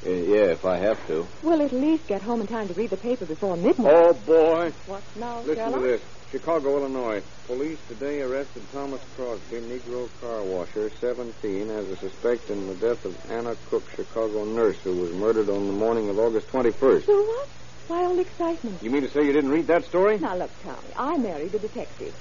Uh, 0.07 0.11
yeah, 0.11 0.53
if 0.53 0.65
I 0.65 0.79
have 0.79 1.07
to. 1.09 1.27
We'll 1.43 1.63
at 1.63 1.73
least 1.73 2.07
get 2.09 2.23
home 2.23 2.41
in 2.41 2.47
time 2.47 2.69
to 2.69 2.75
read 2.75 2.91
the 2.91 2.97
paper 2.97 3.25
before 3.25 3.57
midnight. 3.57 3.93
Oh, 3.93 4.13
boy. 4.13 4.73
What 4.87 5.03
now, 5.17 5.41
Listen 5.41 5.57
Sherlock? 5.57 5.81
to 5.81 5.87
this. 5.87 6.01
Chicago, 6.31 6.79
Illinois. 6.79 7.23
Police 7.47 7.79
today 7.89 8.21
arrested 8.23 8.63
Thomas 8.73 9.01
Crosby, 9.17 9.59
Negro 9.61 10.09
car 10.21 10.43
washer, 10.43 10.91
17, 11.01 11.71
as 11.71 11.89
a 11.91 11.97
suspect 11.97 12.51
in 12.51 12.67
the 12.67 12.75
death 12.75 13.05
of 13.05 13.31
Anna 13.31 13.55
Cook, 13.71 13.89
Chicago 13.95 14.45
nurse, 14.45 14.77
who 14.83 14.95
was 14.95 15.13
murdered 15.13 15.49
on 15.49 15.67
the 15.67 15.73
morning 15.73 16.09
of 16.09 16.19
August 16.19 16.49
21st. 16.49 17.05
So 17.07 17.23
what? 17.23 17.49
Why 17.87 18.05
all 18.05 18.15
the 18.15 18.23
excitement? 18.23 18.83
You 18.83 18.91
mean 18.91 19.03
to 19.03 19.11
say 19.11 19.25
you 19.25 19.33
didn't 19.33 19.51
read 19.51 19.67
that 19.67 19.85
story? 19.85 20.19
Now, 20.19 20.37
look, 20.37 20.51
Tommy, 20.63 20.79
I 20.97 21.17
married 21.19 21.55
a 21.55 21.59
detective. 21.59 22.15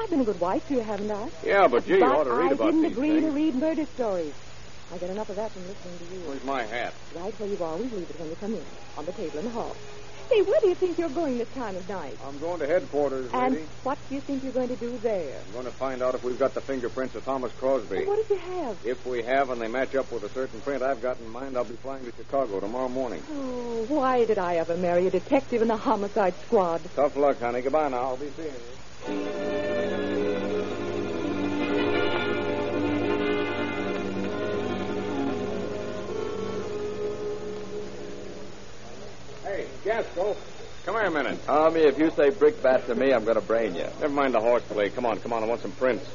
I've 0.00 0.08
been 0.08 0.20
a 0.20 0.24
good 0.24 0.40
wife 0.40 0.66
to 0.68 0.74
you, 0.74 0.80
haven't 0.80 1.10
I? 1.10 1.28
Yeah, 1.44 1.68
but 1.68 1.84
gee, 1.86 1.98
you 1.98 2.04
ought 2.04 2.24
to 2.24 2.32
read 2.32 2.52
I 2.52 2.54
about 2.54 2.64
didn't 2.66 2.82
these 2.82 2.92
agree 2.92 3.10
things. 3.20 3.24
to 3.26 3.30
read 3.32 3.54
murder 3.56 3.84
stories. 3.94 4.32
I 4.92 4.96
get 4.98 5.10
enough 5.10 5.28
of 5.28 5.36
that 5.36 5.52
from 5.52 5.62
listening 5.68 5.98
to 5.98 6.14
you. 6.14 6.20
Where's 6.22 6.44
my 6.44 6.64
hat? 6.64 6.94
Right 7.14 7.38
where 7.38 7.48
you 7.48 7.62
always 7.62 7.92
leave 7.92 8.08
it 8.10 8.18
when 8.18 8.30
you 8.30 8.36
come 8.36 8.54
in, 8.54 8.64
on 8.96 9.04
the 9.04 9.12
table 9.12 9.38
in 9.38 9.44
the 9.44 9.50
hall. 9.50 9.76
Hey, 10.30 10.42
where 10.42 10.60
do 10.60 10.68
you 10.68 10.74
think 10.76 10.96
you're 10.96 11.08
going 11.08 11.38
this 11.38 11.48
time 11.54 11.76
of 11.76 11.88
night? 11.88 12.16
I'm 12.24 12.38
going 12.38 12.60
to 12.60 12.66
headquarters, 12.66 13.30
And 13.34 13.54
lady. 13.54 13.66
what 13.82 13.98
do 14.08 14.14
you 14.14 14.20
think 14.20 14.44
you're 14.44 14.52
going 14.52 14.68
to 14.68 14.76
do 14.76 14.98
there? 15.02 15.42
I'm 15.44 15.52
going 15.52 15.64
to 15.64 15.72
find 15.72 16.02
out 16.02 16.14
if 16.14 16.22
we've 16.22 16.38
got 16.38 16.54
the 16.54 16.60
fingerprints 16.60 17.16
of 17.16 17.24
Thomas 17.24 17.50
Crosby. 17.58 18.06
What 18.06 18.18
if 18.20 18.30
you 18.30 18.38
have? 18.38 18.76
If 18.84 19.04
we 19.04 19.24
have 19.24 19.50
and 19.50 19.60
they 19.60 19.66
match 19.66 19.94
up 19.96 20.12
with 20.12 20.22
a 20.22 20.32
certain 20.32 20.60
print 20.60 20.82
I've 20.84 21.02
got 21.02 21.18
in 21.18 21.28
mind, 21.28 21.56
I'll 21.56 21.64
be 21.64 21.76
flying 21.82 22.04
to 22.04 22.12
Chicago 22.16 22.60
tomorrow 22.60 22.88
morning. 22.88 23.24
Oh, 23.28 23.84
why 23.88 24.24
did 24.24 24.38
I 24.38 24.56
ever 24.56 24.76
marry 24.76 25.08
a 25.08 25.10
detective 25.10 25.62
in 25.62 25.68
the 25.68 25.76
homicide 25.76 26.34
squad? 26.46 26.88
Tough 26.94 27.16
luck, 27.16 27.40
honey. 27.40 27.62
Goodbye 27.62 27.88
now. 27.88 28.10
I'll 28.10 28.16
be 28.16 28.30
seeing 28.36 28.54
you. 28.54 29.49
Gaskell. 39.84 40.36
Come 40.84 40.94
here 40.94 41.04
a 41.04 41.10
minute. 41.10 41.44
Tommy, 41.44 41.80
if 41.80 41.98
you 41.98 42.10
say 42.10 42.30
brickbat 42.30 42.86
to 42.86 42.94
me, 42.94 43.12
I'm 43.12 43.24
going 43.24 43.36
to 43.36 43.42
brain 43.42 43.74
you. 43.74 43.86
Never 44.00 44.08
mind 44.08 44.34
the 44.34 44.40
horseplay. 44.40 44.90
Come 44.90 45.04
on, 45.06 45.18
come 45.20 45.32
on. 45.32 45.42
I 45.42 45.46
want 45.46 45.60
some 45.60 45.72
prints. 45.72 46.06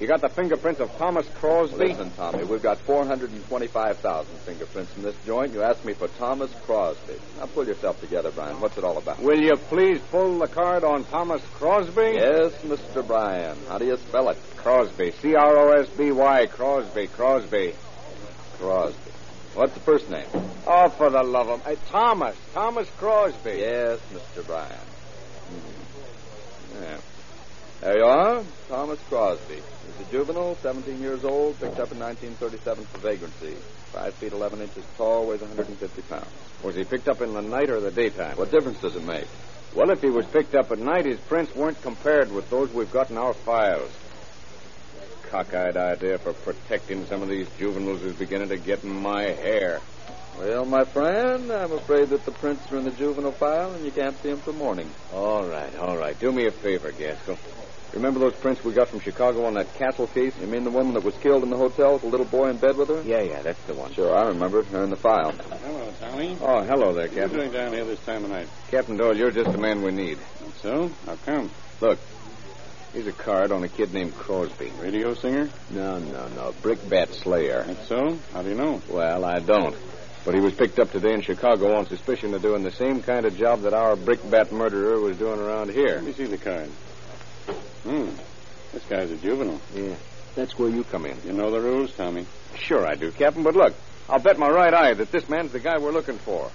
You 0.00 0.08
got 0.08 0.20
the 0.20 0.28
fingerprints 0.28 0.80
of 0.80 0.90
Thomas 0.98 1.28
Crosby? 1.36 1.90
Listen, 1.90 2.10
Tommy, 2.10 2.42
we've 2.42 2.62
got 2.62 2.78
425,000 2.78 4.36
fingerprints 4.38 4.96
in 4.96 5.02
this 5.02 5.14
joint. 5.24 5.52
You 5.52 5.62
asked 5.62 5.84
me 5.84 5.92
for 5.92 6.08
Thomas 6.08 6.52
Crosby. 6.66 7.14
Now 7.38 7.46
pull 7.46 7.66
yourself 7.66 8.00
together, 8.00 8.32
Bryan. 8.32 8.60
What's 8.60 8.76
it 8.76 8.82
all 8.82 8.98
about? 8.98 9.22
Will 9.22 9.40
you 9.40 9.54
please 9.54 10.00
pull 10.10 10.38
the 10.40 10.48
card 10.48 10.82
on 10.82 11.04
Thomas 11.04 11.42
Crosby? 11.54 12.14
Yes, 12.14 12.52
Mr. 12.62 13.06
Bryan. 13.06 13.56
How 13.68 13.78
do 13.78 13.86
you 13.86 13.96
spell 13.96 14.30
it? 14.30 14.38
Crosby. 14.56 15.12
C 15.12 15.36
R 15.36 15.56
O 15.56 15.80
S 15.80 15.88
B 15.90 16.10
Y. 16.10 16.46
Crosby. 16.46 17.06
Crosby. 17.06 17.74
Crosby. 18.58 19.03
What's 19.54 19.74
the 19.74 19.80
first 19.80 20.10
name? 20.10 20.26
Oh, 20.66 20.88
for 20.88 21.10
the 21.10 21.22
love 21.22 21.48
of... 21.48 21.64
Hey, 21.64 21.76
Thomas. 21.88 22.36
Thomas 22.52 22.88
Crosby. 22.98 23.58
Yes, 23.58 24.00
Mr. 24.12 24.44
Bryan. 24.44 24.72
Hmm. 25.48 26.82
Yeah. 26.82 26.96
There 27.80 27.98
you 27.98 28.04
are. 28.04 28.42
Thomas 28.68 28.98
Crosby. 29.08 29.54
He's 29.54 30.08
a 30.08 30.10
juvenile, 30.10 30.56
17 30.56 31.00
years 31.00 31.24
old, 31.24 31.60
picked 31.60 31.78
up 31.78 31.92
in 31.92 32.00
1937 32.00 32.84
for 32.86 32.98
vagrancy. 32.98 33.54
Five 33.92 34.14
feet 34.14 34.32
11 34.32 34.60
inches 34.60 34.84
tall, 34.96 35.28
weighs 35.28 35.40
150 35.40 36.02
pounds. 36.02 36.26
Was 36.64 36.74
he 36.74 36.82
picked 36.82 37.08
up 37.08 37.20
in 37.20 37.32
the 37.32 37.42
night 37.42 37.70
or 37.70 37.78
the 37.78 37.92
daytime? 37.92 38.36
What 38.36 38.50
difference 38.50 38.80
does 38.80 38.96
it 38.96 39.04
make? 39.04 39.28
Well, 39.76 39.90
if 39.90 40.00
he 40.00 40.10
was 40.10 40.26
picked 40.26 40.56
up 40.56 40.72
at 40.72 40.80
night, 40.80 41.04
his 41.04 41.20
prints 41.20 41.54
weren't 41.54 41.80
compared 41.80 42.32
with 42.32 42.50
those 42.50 42.72
we've 42.72 42.90
got 42.90 43.10
in 43.10 43.18
our 43.18 43.34
files. 43.34 43.92
Cockeyed 45.34 45.76
idea 45.76 46.16
for 46.18 46.32
protecting 46.32 47.04
some 47.06 47.20
of 47.20 47.28
these 47.28 47.48
juveniles 47.58 48.04
is 48.04 48.14
beginning 48.14 48.50
to 48.50 48.56
get 48.56 48.84
in 48.84 48.90
my 48.90 49.22
hair. 49.22 49.80
Well, 50.38 50.64
my 50.64 50.84
friend, 50.84 51.50
I'm 51.50 51.72
afraid 51.72 52.10
that 52.10 52.24
the 52.24 52.30
prints 52.30 52.70
are 52.70 52.76
in 52.76 52.84
the 52.84 52.92
juvenile 52.92 53.32
file 53.32 53.72
and 53.72 53.84
you 53.84 53.90
can't 53.90 54.16
see 54.22 54.30
them 54.30 54.40
till 54.42 54.52
morning. 54.52 54.88
All 55.12 55.44
right, 55.44 55.76
all 55.76 55.96
right. 55.96 56.16
Do 56.20 56.30
me 56.30 56.46
a 56.46 56.52
favor, 56.52 56.92
Gaskell. 56.92 57.36
Remember 57.94 58.20
those 58.20 58.34
prints 58.34 58.62
we 58.62 58.74
got 58.74 58.86
from 58.86 59.00
Chicago 59.00 59.44
on 59.44 59.54
that 59.54 59.74
castle 59.74 60.06
case? 60.06 60.34
You 60.40 60.46
mean 60.46 60.62
the 60.62 60.70
woman 60.70 60.94
that 60.94 61.02
was 61.02 61.16
killed 61.16 61.42
in 61.42 61.50
the 61.50 61.56
hotel 61.56 61.94
with 61.94 62.02
the 62.02 62.08
little 62.08 62.26
boy 62.26 62.50
in 62.50 62.58
bed 62.58 62.76
with 62.76 62.90
her? 62.90 63.02
Yeah, 63.02 63.22
yeah, 63.22 63.42
that's 63.42 63.62
the 63.64 63.74
one. 63.74 63.92
Sure, 63.92 64.14
I 64.14 64.28
remember 64.28 64.60
it. 64.60 64.70
They're 64.70 64.84
in 64.84 64.90
the 64.90 64.96
file. 64.96 65.32
Hello, 65.32 65.92
Tommy. 65.98 66.38
Oh, 66.40 66.62
hello 66.62 66.92
there, 66.92 67.08
Captain. 67.08 67.22
What 67.22 67.32
are 67.32 67.44
you 67.46 67.50
doing 67.50 67.52
down 67.52 67.72
here 67.72 67.84
this 67.84 67.98
time 68.04 68.22
of 68.22 68.30
night? 68.30 68.46
Captain 68.70 68.96
Doyle, 68.96 69.16
you're 69.16 69.32
just 69.32 69.50
the 69.50 69.58
man 69.58 69.82
we 69.82 69.90
need. 69.90 70.18
So? 70.62 70.92
How 71.06 71.16
come? 71.26 71.50
Look, 71.80 71.98
here's 72.94 73.06
a 73.08 73.12
card 73.12 73.50
on 73.52 73.62
a 73.64 73.68
kid 73.68 73.92
named 73.92 74.14
Crosby. 74.14 74.72
Radio 74.80 75.14
singer? 75.14 75.50
No, 75.70 75.98
no, 75.98 76.28
no. 76.28 76.54
Brickbat 76.62 77.12
Slayer. 77.12 77.64
That's 77.64 77.88
so? 77.88 78.16
How 78.32 78.42
do 78.42 78.48
you 78.48 78.54
know? 78.54 78.80
Well, 78.88 79.24
I 79.24 79.40
don't. 79.40 79.76
But 80.24 80.34
he 80.34 80.40
was 80.40 80.54
picked 80.54 80.78
up 80.78 80.90
today 80.90 81.12
in 81.12 81.20
Chicago 81.20 81.76
on 81.76 81.86
suspicion 81.86 82.32
of 82.32 82.40
doing 82.40 82.62
the 82.62 82.70
same 82.70 83.02
kind 83.02 83.26
of 83.26 83.36
job 83.36 83.62
that 83.62 83.74
our 83.74 83.96
brickbat 83.96 84.52
murderer 84.52 84.98
was 85.00 85.18
doing 85.18 85.38
around 85.38 85.70
here. 85.70 85.96
Let 85.96 86.04
me 86.04 86.12
see 86.12 86.24
the 86.24 86.38
card. 86.38 86.68
Hmm. 87.82 88.08
This 88.72 88.84
guy's 88.88 89.10
a 89.10 89.16
juvenile. 89.16 89.60
Yeah. 89.74 89.96
That's 90.34 90.58
where 90.58 90.70
you 90.70 90.84
come 90.84 91.04
in. 91.04 91.16
You 91.26 91.32
know 91.32 91.50
the 91.50 91.60
rules, 91.60 91.92
Tommy. 91.94 92.26
Sure 92.56 92.86
I 92.86 92.94
do, 92.94 93.12
Captain, 93.12 93.42
but 93.42 93.54
look, 93.54 93.74
I'll 94.08 94.20
bet 94.20 94.38
my 94.38 94.48
right 94.48 94.72
eye 94.72 94.94
that 94.94 95.12
this 95.12 95.28
man's 95.28 95.52
the 95.52 95.60
guy 95.60 95.78
we're 95.78 95.92
looking 95.92 96.18
for. 96.18 96.50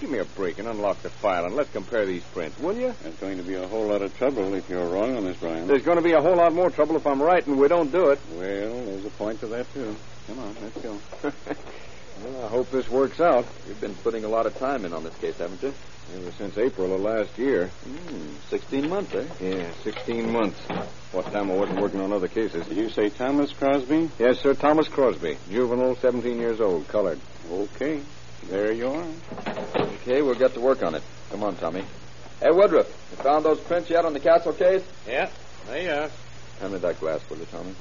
Give 0.00 0.08
me 0.08 0.18
a 0.18 0.24
break 0.24 0.58
and 0.58 0.66
unlock 0.66 1.02
the 1.02 1.10
file, 1.10 1.44
and 1.44 1.54
let's 1.54 1.70
compare 1.72 2.06
these 2.06 2.22
prints, 2.32 2.58
will 2.58 2.74
you? 2.74 2.94
There's 3.02 3.16
going 3.16 3.36
to 3.36 3.42
be 3.42 3.56
a 3.56 3.68
whole 3.68 3.86
lot 3.88 4.00
of 4.00 4.16
trouble 4.16 4.54
if 4.54 4.66
you're 4.70 4.88
wrong 4.88 5.14
on 5.14 5.24
this, 5.24 5.36
Bryan. 5.36 5.66
There's 5.66 5.82
going 5.82 5.98
to 5.98 6.02
be 6.02 6.12
a 6.12 6.22
whole 6.22 6.36
lot 6.36 6.54
more 6.54 6.70
trouble 6.70 6.96
if 6.96 7.06
I'm 7.06 7.20
right 7.20 7.46
and 7.46 7.58
we 7.58 7.68
don't 7.68 7.92
do 7.92 8.08
it. 8.08 8.18
Well, 8.32 8.40
there's 8.86 9.04
a 9.04 9.10
point 9.10 9.40
to 9.40 9.46
that, 9.48 9.70
too. 9.74 9.94
Come 10.26 10.38
on, 10.38 10.56
let's 10.62 10.78
go. 10.78 10.98
well, 12.24 12.44
I 12.46 12.48
hope 12.48 12.70
this 12.70 12.88
works 12.88 13.20
out. 13.20 13.44
You've 13.68 13.80
been 13.82 13.94
putting 13.96 14.24
a 14.24 14.28
lot 14.28 14.46
of 14.46 14.56
time 14.56 14.86
in 14.86 14.94
on 14.94 15.04
this 15.04 15.14
case, 15.16 15.36
haven't 15.36 15.62
you? 15.62 15.74
Ever 16.16 16.32
since 16.32 16.56
April 16.56 16.94
of 16.94 17.02
last 17.02 17.36
year. 17.36 17.66
Hmm, 17.66 18.36
16 18.48 18.88
months, 18.88 19.14
eh? 19.14 19.26
Yeah, 19.38 19.70
16 19.84 20.32
months. 20.32 20.58
What 21.12 21.26
time 21.26 21.50
I 21.50 21.56
wasn't 21.56 21.78
working 21.78 22.00
on 22.00 22.10
other 22.14 22.28
cases. 22.28 22.66
Did 22.66 22.78
you 22.78 22.88
say 22.88 23.10
Thomas 23.10 23.52
Crosby? 23.52 24.10
Yes, 24.18 24.40
sir. 24.40 24.54
Thomas 24.54 24.88
Crosby. 24.88 25.36
Juvenile, 25.50 25.94
17 25.96 26.38
years 26.38 26.58
old, 26.58 26.88
colored. 26.88 27.20
Okay. 27.50 28.00
There 28.48 28.72
you 28.72 28.88
are. 28.88 29.06
Okay, 29.76 30.22
we'll 30.22 30.34
get 30.34 30.54
to 30.54 30.60
work 30.60 30.82
on 30.82 30.94
it. 30.94 31.02
Come 31.30 31.42
on, 31.42 31.56
Tommy. 31.56 31.84
Hey, 32.40 32.50
Woodruff, 32.50 32.88
you 33.10 33.16
found 33.18 33.44
those 33.44 33.60
prints 33.60 33.90
yet 33.90 34.04
on 34.04 34.12
the 34.12 34.20
castle 34.20 34.52
case? 34.52 34.82
Yeah, 35.06 35.30
there 35.66 35.82
you 35.82 35.90
are. 35.90 36.10
Hand 36.60 36.72
me 36.72 36.78
that 36.78 36.98
glass, 36.98 37.20
will 37.28 37.38
you, 37.38 37.46
Tommy? 37.46 37.74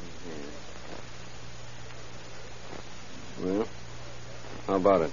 Well, 3.42 3.68
how 4.68 4.76
about 4.76 5.02
it? 5.02 5.12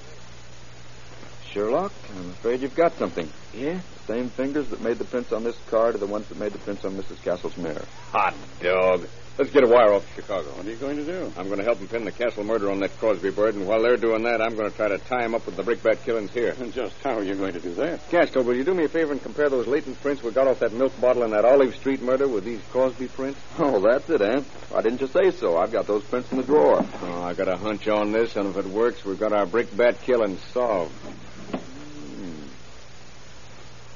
Sherlock, 1.52 1.92
I'm 2.10 2.30
afraid 2.30 2.60
you've 2.60 2.74
got 2.74 2.98
something. 2.98 3.28
Yeah? 3.54 3.80
The 4.06 4.14
same 4.14 4.28
fingers 4.30 4.68
that 4.68 4.80
made 4.80 4.98
the 4.98 5.04
prints 5.04 5.32
on 5.32 5.42
this 5.42 5.56
card 5.68 5.96
are 5.96 5.98
the 5.98 6.06
ones 6.06 6.28
that 6.28 6.38
made 6.38 6.52
the 6.52 6.58
prints 6.58 6.84
on 6.84 6.92
Mrs. 6.92 7.20
Castle's 7.22 7.56
mirror. 7.56 7.84
Hot 8.12 8.34
dog. 8.60 9.08
Let's 9.36 9.50
get 9.50 9.64
a 9.64 9.66
wire 9.66 9.92
off 9.92 10.06
to 10.06 10.22
Chicago. 10.22 10.48
What 10.50 10.64
are 10.64 10.70
you 10.70 10.76
going 10.76 10.96
to 10.96 11.04
do? 11.04 11.32
I'm 11.36 11.46
going 11.48 11.58
to 11.58 11.64
help 11.64 11.78
them 11.78 11.88
pin 11.88 12.04
the 12.04 12.12
castle 12.12 12.44
murder 12.44 12.70
on 12.70 12.78
that 12.80 12.96
Crosby 12.98 13.30
bird, 13.30 13.54
and 13.54 13.66
while 13.66 13.82
they're 13.82 13.96
doing 13.96 14.22
that, 14.22 14.40
I'm 14.40 14.54
going 14.54 14.70
to 14.70 14.76
try 14.76 14.88
to 14.88 14.98
tie 14.98 15.24
him 15.24 15.34
up 15.34 15.44
with 15.44 15.56
the 15.56 15.62
brickbat 15.62 16.04
killings 16.04 16.30
here. 16.32 16.54
And 16.58 16.72
just 16.72 16.94
how 17.02 17.18
are 17.18 17.22
you 17.22 17.34
going 17.34 17.52
to 17.54 17.60
do 17.60 17.74
that? 17.74 18.08
Gaskell, 18.10 18.44
will 18.44 18.54
you 18.54 18.64
do 18.64 18.74
me 18.74 18.84
a 18.84 18.88
favor 18.88 19.12
and 19.12 19.20
compare 19.20 19.50
those 19.50 19.66
latent 19.66 20.00
prints 20.00 20.22
we 20.22 20.30
got 20.30 20.46
off 20.46 20.60
that 20.60 20.72
milk 20.72 20.98
bottle 21.00 21.24
in 21.24 21.32
that 21.32 21.44
Olive 21.44 21.74
Street 21.74 22.00
murder 22.00 22.28
with 22.28 22.44
these 22.44 22.60
Crosby 22.70 23.08
prints? 23.08 23.40
Oh, 23.58 23.80
that's 23.80 24.08
it, 24.08 24.22
eh? 24.22 24.40
Why 24.70 24.82
didn't 24.82 25.00
you 25.00 25.08
say 25.08 25.32
so? 25.32 25.58
I've 25.58 25.72
got 25.72 25.86
those 25.86 26.04
prints 26.04 26.30
in 26.30 26.38
the 26.38 26.44
drawer. 26.44 26.86
Oh, 27.02 27.22
I 27.22 27.34
got 27.34 27.48
a 27.48 27.56
hunch 27.56 27.88
on 27.88 28.12
this, 28.12 28.36
and 28.36 28.48
if 28.48 28.56
it 28.56 28.66
works, 28.66 29.04
we've 29.04 29.18
got 29.20 29.32
our 29.32 29.46
brickbat 29.46 30.00
killing 30.02 30.38
solved. 30.54 30.94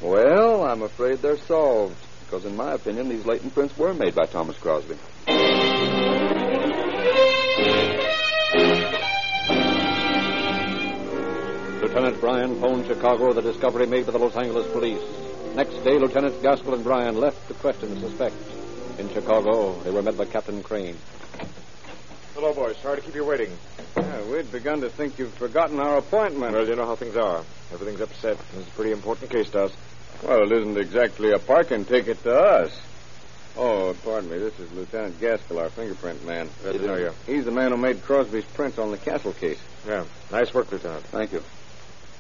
Well, 0.00 0.64
I'm 0.64 0.82
afraid 0.82 1.18
they're 1.18 1.36
solved. 1.36 1.96
Because, 2.24 2.44
in 2.44 2.56
my 2.56 2.72
opinion, 2.72 3.08
these 3.08 3.26
latent 3.26 3.54
prints 3.54 3.76
were 3.76 3.92
made 3.92 4.14
by 4.14 4.24
Thomas 4.24 4.56
Crosby. 4.56 4.96
Lieutenant 11.82 12.20
Bryan 12.20 12.60
phoned 12.60 12.86
Chicago 12.86 13.32
the 13.32 13.42
discovery 13.42 13.86
made 13.86 14.06
by 14.06 14.12
the 14.12 14.18
Los 14.18 14.36
Angeles 14.36 14.70
police. 14.72 15.02
Next 15.56 15.82
day, 15.82 15.98
Lieutenants 15.98 16.38
Gaskell 16.40 16.74
and 16.74 16.84
Bryan 16.84 17.16
left 17.16 17.48
to 17.48 17.54
question 17.54 17.92
the 17.92 18.08
suspect. 18.08 18.36
In 18.98 19.08
Chicago, 19.08 19.72
they 19.80 19.90
were 19.90 20.02
met 20.02 20.16
by 20.16 20.24
Captain 20.24 20.62
Crane. 20.62 20.96
Hello, 22.34 22.54
boys. 22.54 22.76
Sorry 22.78 22.96
to 22.96 23.02
keep 23.02 23.16
you 23.16 23.24
waiting. 23.24 23.50
Yeah, 23.96 24.22
we'd 24.30 24.52
begun 24.52 24.82
to 24.82 24.88
think 24.88 25.18
you'd 25.18 25.32
forgotten 25.32 25.80
our 25.80 25.98
appointment. 25.98 26.52
Well, 26.52 26.66
you 26.66 26.76
know 26.76 26.86
how 26.86 26.94
things 26.94 27.16
are. 27.16 27.42
Everything's 27.72 28.00
upset. 28.00 28.38
It's 28.56 28.68
a 28.68 28.70
pretty 28.70 28.92
important 28.92 29.30
case 29.30 29.50
to 29.50 29.64
us. 29.64 29.72
Well, 30.22 30.42
it 30.42 30.52
isn't 30.52 30.76
exactly 30.76 31.33
a 31.33 31.38
parking 31.38 31.85
ticket 31.85 32.22
to 32.24 32.38
us. 32.38 32.78
Oh, 33.56 33.96
pardon 34.04 34.30
me. 34.30 34.38
This 34.38 34.59
is 34.61 34.70
Lieutenant 34.72 35.18
Gaskell, 35.20 35.59
our 35.59 35.70
fingerprint 35.70 36.24
man. 36.26 36.48
Glad 36.62 36.72
to 36.72 36.87
know 36.87 36.96
you. 36.96 37.12
He's 37.26 37.44
the 37.44 37.50
man 37.50 37.72
who 37.72 37.78
made 37.78 38.02
Crosby's 38.02 38.44
prints 38.44 38.78
on 38.78 38.90
the 38.90 38.98
castle 38.98 39.33
case. 39.33 39.59
Yeah. 39.87 40.04
Nice 40.30 40.52
work, 40.52 40.70
Lieutenant. 40.70 41.04
Thank 41.06 41.33
you. 41.33 41.42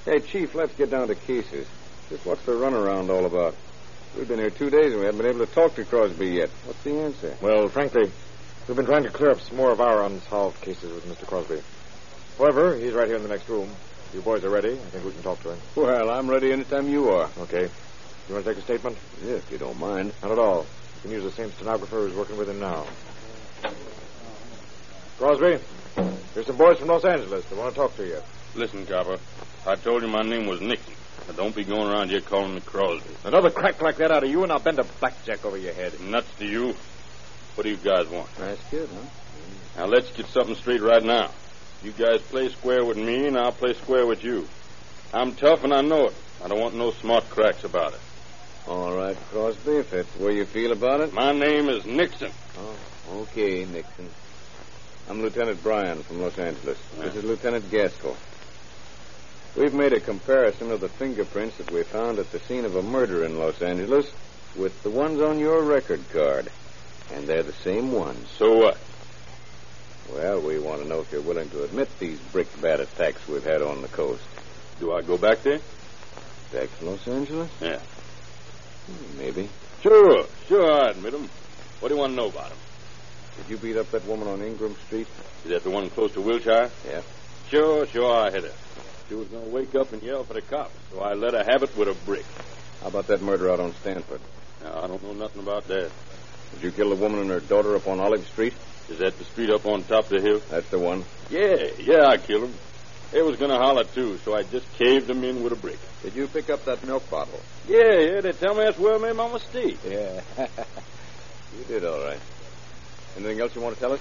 Hey, 0.04 0.20
Chief, 0.20 0.54
let's 0.54 0.74
get 0.74 0.90
down 0.90 1.08
to 1.08 1.14
cases. 1.14 1.66
Just 2.08 2.24
what's 2.24 2.42
the 2.44 2.52
runaround 2.52 3.10
all 3.10 3.26
about? 3.26 3.54
We've 4.16 4.26
been 4.26 4.38
here 4.38 4.50
two 4.50 4.70
days 4.70 4.92
and 4.92 5.00
we 5.00 5.06
haven't 5.06 5.20
been 5.20 5.34
able 5.34 5.46
to 5.46 5.52
talk 5.52 5.74
to 5.76 5.84
Crosby 5.84 6.28
yet. 6.28 6.50
What's 6.64 6.82
the 6.82 6.98
answer? 6.98 7.36
Well, 7.40 7.68
frankly, 7.68 8.10
we've 8.66 8.76
been 8.76 8.86
trying 8.86 9.04
to 9.04 9.10
clear 9.10 9.30
up 9.30 9.40
some 9.40 9.56
more 9.56 9.70
of 9.70 9.80
our 9.80 10.04
unsolved 10.04 10.60
cases 10.62 10.92
with 10.92 11.06
Mr. 11.06 11.26
Crosby. 11.26 11.60
However, 12.38 12.74
he's 12.74 12.92
right 12.92 13.06
here 13.06 13.16
in 13.16 13.22
the 13.22 13.28
next 13.28 13.48
room. 13.48 13.68
You 14.12 14.22
boys 14.22 14.42
are 14.42 14.50
ready. 14.50 14.72
I 14.72 14.76
think 14.76 15.04
we 15.04 15.12
can 15.12 15.22
talk 15.22 15.40
to 15.42 15.50
him. 15.50 15.58
Well, 15.76 16.10
I'm 16.10 16.28
ready 16.28 16.50
anytime 16.50 16.88
you 16.88 17.10
are. 17.10 17.28
Okay. 17.38 17.68
You 18.28 18.34
want 18.34 18.44
to 18.46 18.52
take 18.52 18.58
a 18.58 18.64
statement? 18.64 18.96
Yeah, 19.24 19.34
if 19.34 19.50
you 19.50 19.58
don't 19.58 19.78
mind. 19.78 20.12
Not 20.22 20.32
at 20.32 20.38
all. 20.38 20.66
You 20.96 21.02
can 21.02 21.10
use 21.10 21.24
the 21.24 21.30
same 21.30 21.50
stenographer 21.52 21.96
who's 21.96 22.14
working 22.14 22.36
with 22.36 22.48
him 22.48 22.60
now. 22.60 22.86
Crosby, 25.18 25.58
here's 26.34 26.46
some 26.46 26.56
boys 26.56 26.78
from 26.78 26.88
Los 26.88 27.04
Angeles. 27.04 27.44
They 27.46 27.56
want 27.56 27.74
to 27.74 27.80
talk 27.80 27.96
to 27.96 28.06
you. 28.06 28.20
Listen, 28.54 28.86
Copper. 28.86 29.18
I 29.66 29.74
told 29.74 30.02
you 30.02 30.08
my 30.08 30.22
name 30.22 30.46
was 30.46 30.60
Nixon. 30.60 30.94
Now, 31.28 31.34
don't 31.34 31.54
be 31.54 31.64
going 31.64 31.90
around 31.90 32.10
here 32.10 32.20
calling 32.20 32.54
me 32.54 32.60
Crosby. 32.60 33.10
Another 33.24 33.50
crack 33.50 33.82
like 33.82 33.96
that 33.96 34.10
out 34.10 34.24
of 34.24 34.30
you, 34.30 34.42
and 34.42 34.50
I'll 34.50 34.60
bend 34.60 34.78
a 34.78 34.84
blackjack 34.84 35.44
over 35.44 35.56
your 35.56 35.74
head. 35.74 36.00
Nuts 36.00 36.32
to 36.38 36.46
you. 36.46 36.74
What 37.54 37.64
do 37.64 37.70
you 37.70 37.76
guys 37.76 38.08
want? 38.08 38.34
That's 38.36 38.62
good, 38.70 38.88
huh? 38.88 39.08
Now, 39.76 39.86
let's 39.86 40.10
get 40.12 40.26
something 40.26 40.54
straight 40.54 40.82
right 40.82 41.04
now. 41.04 41.30
You 41.82 41.92
guys 41.92 42.20
play 42.22 42.48
square 42.48 42.84
with 42.84 42.96
me, 42.96 43.26
and 43.26 43.38
I'll 43.38 43.52
play 43.52 43.74
square 43.74 44.06
with 44.06 44.24
you. 44.24 44.48
I'm 45.12 45.34
tough, 45.34 45.64
and 45.64 45.72
I 45.72 45.80
know 45.80 46.06
it. 46.06 46.14
I 46.42 46.48
don't 46.48 46.60
want 46.60 46.74
no 46.74 46.90
smart 46.92 47.28
cracks 47.30 47.64
about 47.64 47.94
it. 47.94 48.00
All 48.68 48.94
right, 48.94 49.16
Crosby, 49.30 49.76
if 49.76 49.90
that's 49.90 50.10
the 50.12 50.24
way 50.24 50.36
you 50.36 50.44
feel 50.44 50.72
about 50.72 51.00
it. 51.00 51.12
My 51.12 51.32
name 51.32 51.68
is 51.68 51.84
Nixon. 51.86 52.30
Oh, 52.58 52.76
okay, 53.22 53.64
Nixon. 53.64 54.08
I'm 55.08 55.22
Lieutenant 55.22 55.62
Bryan 55.62 56.02
from 56.02 56.20
Los 56.20 56.38
Angeles. 56.38 56.78
This 56.98 57.16
is 57.16 57.24
Lieutenant 57.24 57.68
Gaskell. 57.70 58.16
We've 59.56 59.74
made 59.74 59.92
a 59.92 60.00
comparison 60.00 60.70
of 60.70 60.80
the 60.80 60.88
fingerprints 60.88 61.56
that 61.56 61.72
we 61.72 61.82
found 61.82 62.18
at 62.20 62.30
the 62.30 62.38
scene 62.38 62.64
of 62.64 62.76
a 62.76 62.82
murder 62.82 63.24
in 63.24 63.38
Los 63.38 63.60
Angeles 63.60 64.10
with 64.54 64.80
the 64.82 64.90
ones 64.90 65.20
on 65.20 65.38
your 65.40 65.62
record 65.62 66.02
card. 66.12 66.48
And 67.12 67.26
they're 67.26 67.42
the 67.42 67.52
same 67.52 67.90
ones. 67.90 68.28
So 68.36 68.56
what? 68.56 68.78
Well, 70.12 70.40
we 70.42 70.60
want 70.60 70.82
to 70.82 70.88
know 70.88 71.00
if 71.00 71.10
you're 71.10 71.22
willing 71.22 71.50
to 71.50 71.64
admit 71.64 71.88
these 71.98 72.20
brickbat 72.32 72.78
attacks 72.80 73.26
we've 73.26 73.42
had 73.42 73.62
on 73.62 73.82
the 73.82 73.88
coast. 73.88 74.22
Do 74.78 74.92
I 74.92 75.02
go 75.02 75.18
back 75.18 75.42
there? 75.42 75.60
Back 76.52 76.68
to 76.78 76.84
Los 76.84 77.08
Angeles? 77.08 77.50
Yeah. 77.60 77.80
Maybe. 79.18 79.48
Sure, 79.82 80.26
sure, 80.48 80.70
I 80.72 80.90
admit 80.90 81.14
'em. 81.14 81.28
What 81.80 81.88
do 81.88 81.94
you 81.94 82.00
want 82.00 82.12
to 82.12 82.16
know 82.16 82.28
about 82.28 82.50
'em? 82.50 82.58
Did 83.36 83.48
you 83.50 83.56
beat 83.56 83.76
up 83.76 83.90
that 83.92 84.04
woman 84.06 84.28
on 84.28 84.42
Ingram 84.42 84.76
Street? 84.86 85.06
Is 85.44 85.50
that 85.50 85.64
the 85.64 85.70
one 85.70 85.88
close 85.90 86.12
to 86.12 86.20
Wilshire? 86.20 86.70
Yeah. 86.86 87.00
Sure, 87.50 87.86
sure, 87.86 88.14
I 88.14 88.30
hit 88.30 88.44
her. 88.44 88.52
She 89.08 89.14
was 89.14 89.28
going 89.28 89.44
to 89.44 89.50
wake 89.50 89.74
up 89.74 89.92
and 89.92 90.02
yell 90.02 90.24
for 90.24 90.34
the 90.34 90.42
cops, 90.42 90.74
so 90.92 91.00
I 91.00 91.14
let 91.14 91.32
her 91.34 91.44
have 91.50 91.62
it 91.62 91.76
with 91.76 91.88
a 91.88 91.94
brick. 92.06 92.26
How 92.82 92.88
about 92.88 93.06
that 93.08 93.22
murder 93.22 93.50
out 93.50 93.60
on 93.60 93.74
Stanford? 93.80 94.20
I 94.64 94.86
don't 94.86 95.02
know 95.02 95.14
nothing 95.14 95.42
about 95.42 95.66
that. 95.68 95.90
Did 96.54 96.62
you 96.62 96.70
kill 96.70 96.90
the 96.90 96.96
woman 96.96 97.20
and 97.20 97.30
her 97.30 97.40
daughter 97.40 97.74
up 97.74 97.88
on 97.88 97.98
Olive 98.00 98.26
Street? 98.26 98.54
Is 98.88 98.98
that 98.98 99.16
the 99.18 99.24
street 99.24 99.50
up 99.50 99.66
on 99.66 99.84
top 99.84 100.04
of 100.04 100.10
the 100.10 100.20
hill? 100.20 100.40
That's 100.50 100.68
the 100.68 100.78
one. 100.78 101.04
Yeah, 101.30 101.68
yeah, 101.78 102.06
I 102.06 102.18
killed 102.18 102.44
'em. 102.44 102.54
They 103.12 103.22
was 103.22 103.36
going 103.36 103.50
to 103.50 103.56
holler, 103.58 103.84
too, 103.84 104.18
so 104.24 104.34
I 104.34 104.42
just 104.44 104.70
caved 104.78 105.10
'em 105.10 105.24
in 105.24 105.42
with 105.42 105.52
a 105.52 105.56
brick. 105.56 105.78
Did 106.02 106.14
you 106.14 106.28
pick 106.28 106.48
up 106.48 106.64
that 106.66 106.84
milk 106.86 107.08
bottle? 107.10 107.40
Yeah, 107.68 107.98
yeah, 107.98 108.20
they 108.20 108.32
tell 108.32 108.54
me 108.54 108.64
that's 108.64 108.78
where 108.78 108.94
I 108.94 108.98
made 108.98 109.16
my 109.16 109.30
mistake. 109.32 109.78
Yeah. 109.88 110.20
you 111.58 111.64
did 111.66 111.84
all 111.84 112.00
right. 112.04 112.20
Anything 113.16 113.40
else 113.40 113.54
you 113.54 113.60
want 113.60 113.74
to 113.74 113.80
tell 113.80 113.92
us? 113.94 114.00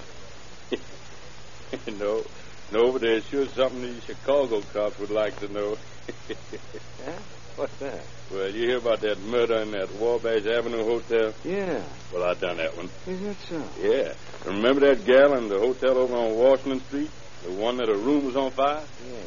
no, 2.00 2.24
no, 2.72 2.92
but 2.92 3.02
there's 3.02 3.26
sure 3.28 3.48
something 3.48 3.82
these 3.82 4.04
Chicago 4.06 4.62
cops 4.74 5.00
would 5.00 5.10
like 5.10 5.40
to 5.40 5.52
know. 5.52 5.78
yeah? 6.30 7.18
What's 7.56 7.76
that? 7.80 8.02
Well, 8.32 8.50
you 8.50 8.68
hear 8.68 8.78
about 8.78 9.02
that 9.02 9.20
murder 9.24 9.56
in 9.62 9.72
that 9.72 9.94
Wabash 9.96 10.46
Avenue 10.46 10.84
Hotel? 10.86 11.34
Yeah. 11.44 11.82
Well, 12.14 12.24
I 12.24 12.36
done 12.36 12.58
that 12.58 12.78
one. 12.78 12.90
Is 13.08 13.20
that 13.22 13.36
so? 13.50 13.64
Yeah. 13.82 14.14
Remember 14.46 14.82
that 14.88 15.04
gal 15.06 15.34
in 15.38 15.50
the 15.50 15.58
hotel 15.60 15.98
over 15.98 16.16
on 16.16 16.36
Washington 16.36 16.80
Street? 16.82 17.12
The 17.44 17.52
one 17.52 17.78
that 17.78 17.88
her 17.88 17.98
room 17.98 18.26
was 18.26 18.36
on 18.36 18.52
fire? 18.52 18.82
Yeah. 19.12 19.20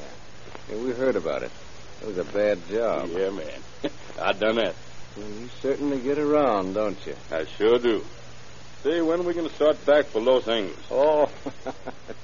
Yeah, 0.70 0.82
we 0.82 0.92
heard 0.92 1.16
about 1.16 1.42
it. 1.42 1.50
It 2.02 2.08
was 2.08 2.18
a 2.18 2.24
bad 2.24 2.58
job. 2.68 3.10
Yeah, 3.10 3.30
man. 3.30 3.48
I 4.20 4.32
done 4.32 4.56
that. 4.56 4.74
Well, 5.16 5.28
you 5.28 5.48
certainly 5.60 6.00
get 6.00 6.18
around, 6.18 6.74
don't 6.74 6.98
you? 7.06 7.14
I 7.30 7.44
sure 7.44 7.78
do. 7.78 8.04
Say, 8.82 9.00
when 9.00 9.20
are 9.20 9.22
we 9.22 9.34
going 9.34 9.48
to 9.48 9.54
start 9.54 9.84
back 9.86 10.06
for 10.06 10.20
Los 10.20 10.48
Angeles? 10.48 10.78
Oh, 10.90 11.30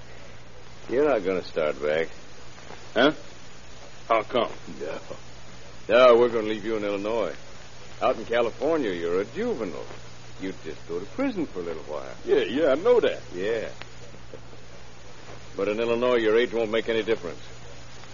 you're 0.90 1.08
not 1.08 1.24
going 1.24 1.40
to 1.40 1.46
start 1.46 1.80
back. 1.82 2.08
Huh? 2.94 3.12
How 4.08 4.22
come? 4.22 4.50
No. 4.80 4.98
No, 5.88 6.16
we're 6.16 6.28
going 6.28 6.44
to 6.44 6.50
leave 6.50 6.64
you 6.64 6.76
in 6.76 6.84
Illinois. 6.84 7.34
Out 8.02 8.16
in 8.16 8.24
California, 8.24 8.90
you're 8.90 9.20
a 9.20 9.24
juvenile. 9.24 9.84
You'd 10.40 10.62
just 10.64 10.86
go 10.88 10.98
to 10.98 11.06
prison 11.06 11.46
for 11.46 11.60
a 11.60 11.62
little 11.62 11.82
while. 11.84 12.04
Yeah, 12.24 12.42
yeah, 12.44 12.72
I 12.72 12.74
know 12.76 13.00
that. 13.00 13.20
Yeah. 13.34 13.68
But 15.58 15.66
in 15.66 15.80
Illinois, 15.80 16.18
your 16.18 16.38
age 16.38 16.52
won't 16.52 16.70
make 16.70 16.88
any 16.88 17.02
difference. 17.02 17.40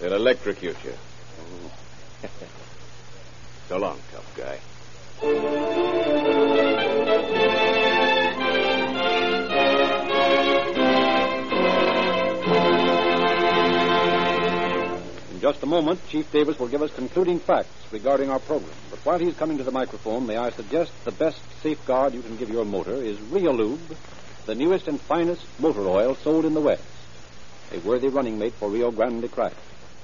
They'll 0.00 0.14
electrocute 0.14 0.82
you. 0.82 0.94
so 3.68 3.76
long, 3.76 4.00
tough 4.10 4.34
guy. 4.34 4.58
In 15.34 15.40
just 15.42 15.62
a 15.62 15.66
moment, 15.66 16.00
Chief 16.08 16.32
Davis 16.32 16.58
will 16.58 16.68
give 16.68 16.80
us 16.80 16.90
concluding 16.94 17.40
facts 17.40 17.68
regarding 17.90 18.30
our 18.30 18.38
program. 18.38 18.72
But 18.88 19.00
while 19.00 19.18
he's 19.18 19.34
coming 19.34 19.58
to 19.58 19.64
the 19.64 19.70
microphone, 19.70 20.26
may 20.26 20.38
I 20.38 20.48
suggest 20.48 20.92
the 21.04 21.12
best 21.12 21.42
safeguard 21.62 22.14
you 22.14 22.22
can 22.22 22.38
give 22.38 22.48
your 22.48 22.64
motor 22.64 22.94
is 22.94 23.18
Reolube, 23.18 23.80
the 24.46 24.54
newest 24.54 24.88
and 24.88 24.98
finest 24.98 25.44
motor 25.60 25.86
oil 25.86 26.14
sold 26.14 26.46
in 26.46 26.54
the 26.54 26.62
West. 26.62 26.84
A 27.74 27.80
worthy 27.80 28.06
running 28.06 28.38
mate 28.38 28.54
for 28.54 28.70
Rio 28.70 28.92
Grande 28.92 29.28
Craft, 29.28 29.56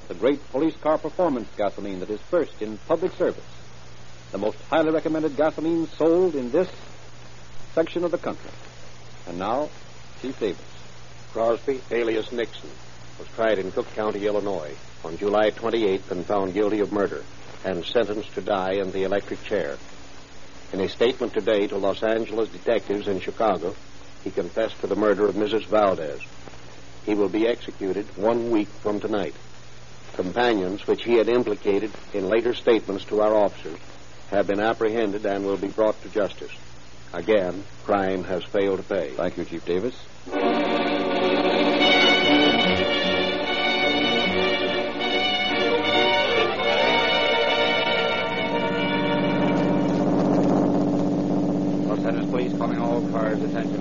the 0.08 0.14
great 0.14 0.40
police 0.50 0.74
car 0.78 0.98
performance 0.98 1.48
gasoline 1.56 2.00
that 2.00 2.10
is 2.10 2.20
first 2.22 2.60
in 2.60 2.78
public 2.88 3.12
service. 3.12 3.44
The 4.32 4.38
most 4.38 4.58
highly 4.68 4.90
recommended 4.90 5.36
gasoline 5.36 5.86
sold 5.86 6.34
in 6.34 6.50
this 6.50 6.68
section 7.72 8.02
of 8.02 8.10
the 8.10 8.18
country. 8.18 8.50
And 9.28 9.38
now, 9.38 9.68
Chief 10.20 10.36
Davis. 10.40 10.64
Crosby, 11.32 11.80
alias 11.92 12.32
Nixon, 12.32 12.70
was 13.20 13.28
tried 13.36 13.60
in 13.60 13.70
Cook 13.70 13.86
County, 13.94 14.26
Illinois, 14.26 14.74
on 15.04 15.16
July 15.16 15.52
28th 15.52 16.10
and 16.10 16.26
found 16.26 16.54
guilty 16.54 16.80
of 16.80 16.90
murder 16.90 17.22
and 17.64 17.84
sentenced 17.84 18.34
to 18.34 18.40
die 18.40 18.72
in 18.72 18.90
the 18.90 19.04
electric 19.04 19.44
chair. 19.44 19.78
In 20.72 20.80
a 20.80 20.88
statement 20.88 21.34
today 21.34 21.68
to 21.68 21.76
Los 21.76 22.02
Angeles 22.02 22.48
detectives 22.48 23.06
in 23.06 23.20
Chicago, 23.20 23.76
he 24.24 24.32
confessed 24.32 24.80
to 24.80 24.88
the 24.88 24.96
murder 24.96 25.26
of 25.26 25.36
Mrs. 25.36 25.66
Valdez. 25.66 26.20
He 27.04 27.14
will 27.14 27.28
be 27.28 27.46
executed 27.46 28.16
one 28.16 28.50
week 28.50 28.68
from 28.82 29.00
tonight. 29.00 29.34
Companions, 30.14 30.86
which 30.86 31.04
he 31.04 31.14
had 31.14 31.28
implicated 31.28 31.92
in 32.12 32.28
later 32.28 32.52
statements 32.54 33.04
to 33.06 33.20
our 33.20 33.34
officers, 33.34 33.78
have 34.30 34.46
been 34.46 34.60
apprehended 34.60 35.24
and 35.26 35.44
will 35.44 35.56
be 35.56 35.68
brought 35.68 36.00
to 36.02 36.08
justice. 36.08 36.52
Again, 37.12 37.64
crime 37.84 38.24
has 38.24 38.44
failed 38.44 38.78
to 38.78 38.84
pay. 38.84 39.14
Thank 39.16 39.36
you, 39.36 39.44
Chief 39.44 39.64
Davis. 39.64 40.89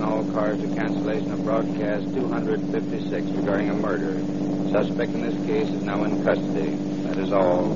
Cars, 0.00 0.26
all 0.26 0.32
cars 0.32 0.60
to 0.60 0.68
cancellation 0.74 1.30
of 1.32 1.44
broadcast 1.44 2.12
256 2.14 3.26
regarding 3.30 3.70
a 3.70 3.74
murder. 3.74 4.18
Suspect 4.70 5.12
in 5.12 5.22
this 5.22 5.46
case 5.46 5.68
is 5.68 5.82
now 5.82 6.04
in 6.04 6.24
custody. 6.24 6.76
That 7.04 7.18
is 7.18 7.32
all. 7.32 7.68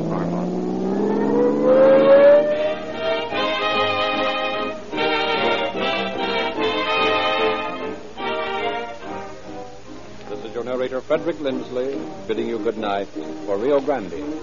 This 10.28 10.44
is 10.44 10.54
your 10.54 10.64
narrator, 10.64 11.00
Frederick 11.00 11.40
Lindsley, 11.40 11.98
bidding 12.26 12.48
you 12.48 12.58
good 12.58 12.78
night 12.78 13.08
for 13.46 13.56
Rio 13.58 13.80
Grande. 13.80 14.33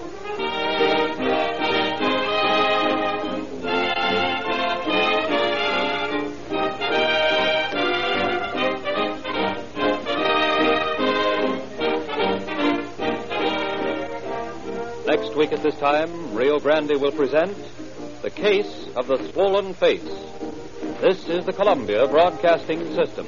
Time, 15.82 16.32
Rio 16.36 16.60
Grande 16.60 16.92
will 17.00 17.10
present 17.10 17.56
The 18.22 18.30
Case 18.30 18.86
of 18.94 19.08
the 19.08 19.18
Swollen 19.32 19.74
Face. 19.74 20.04
This 21.00 21.28
is 21.28 21.44
the 21.44 21.52
Columbia 21.52 22.06
Broadcasting 22.06 22.94
System. 22.94 23.26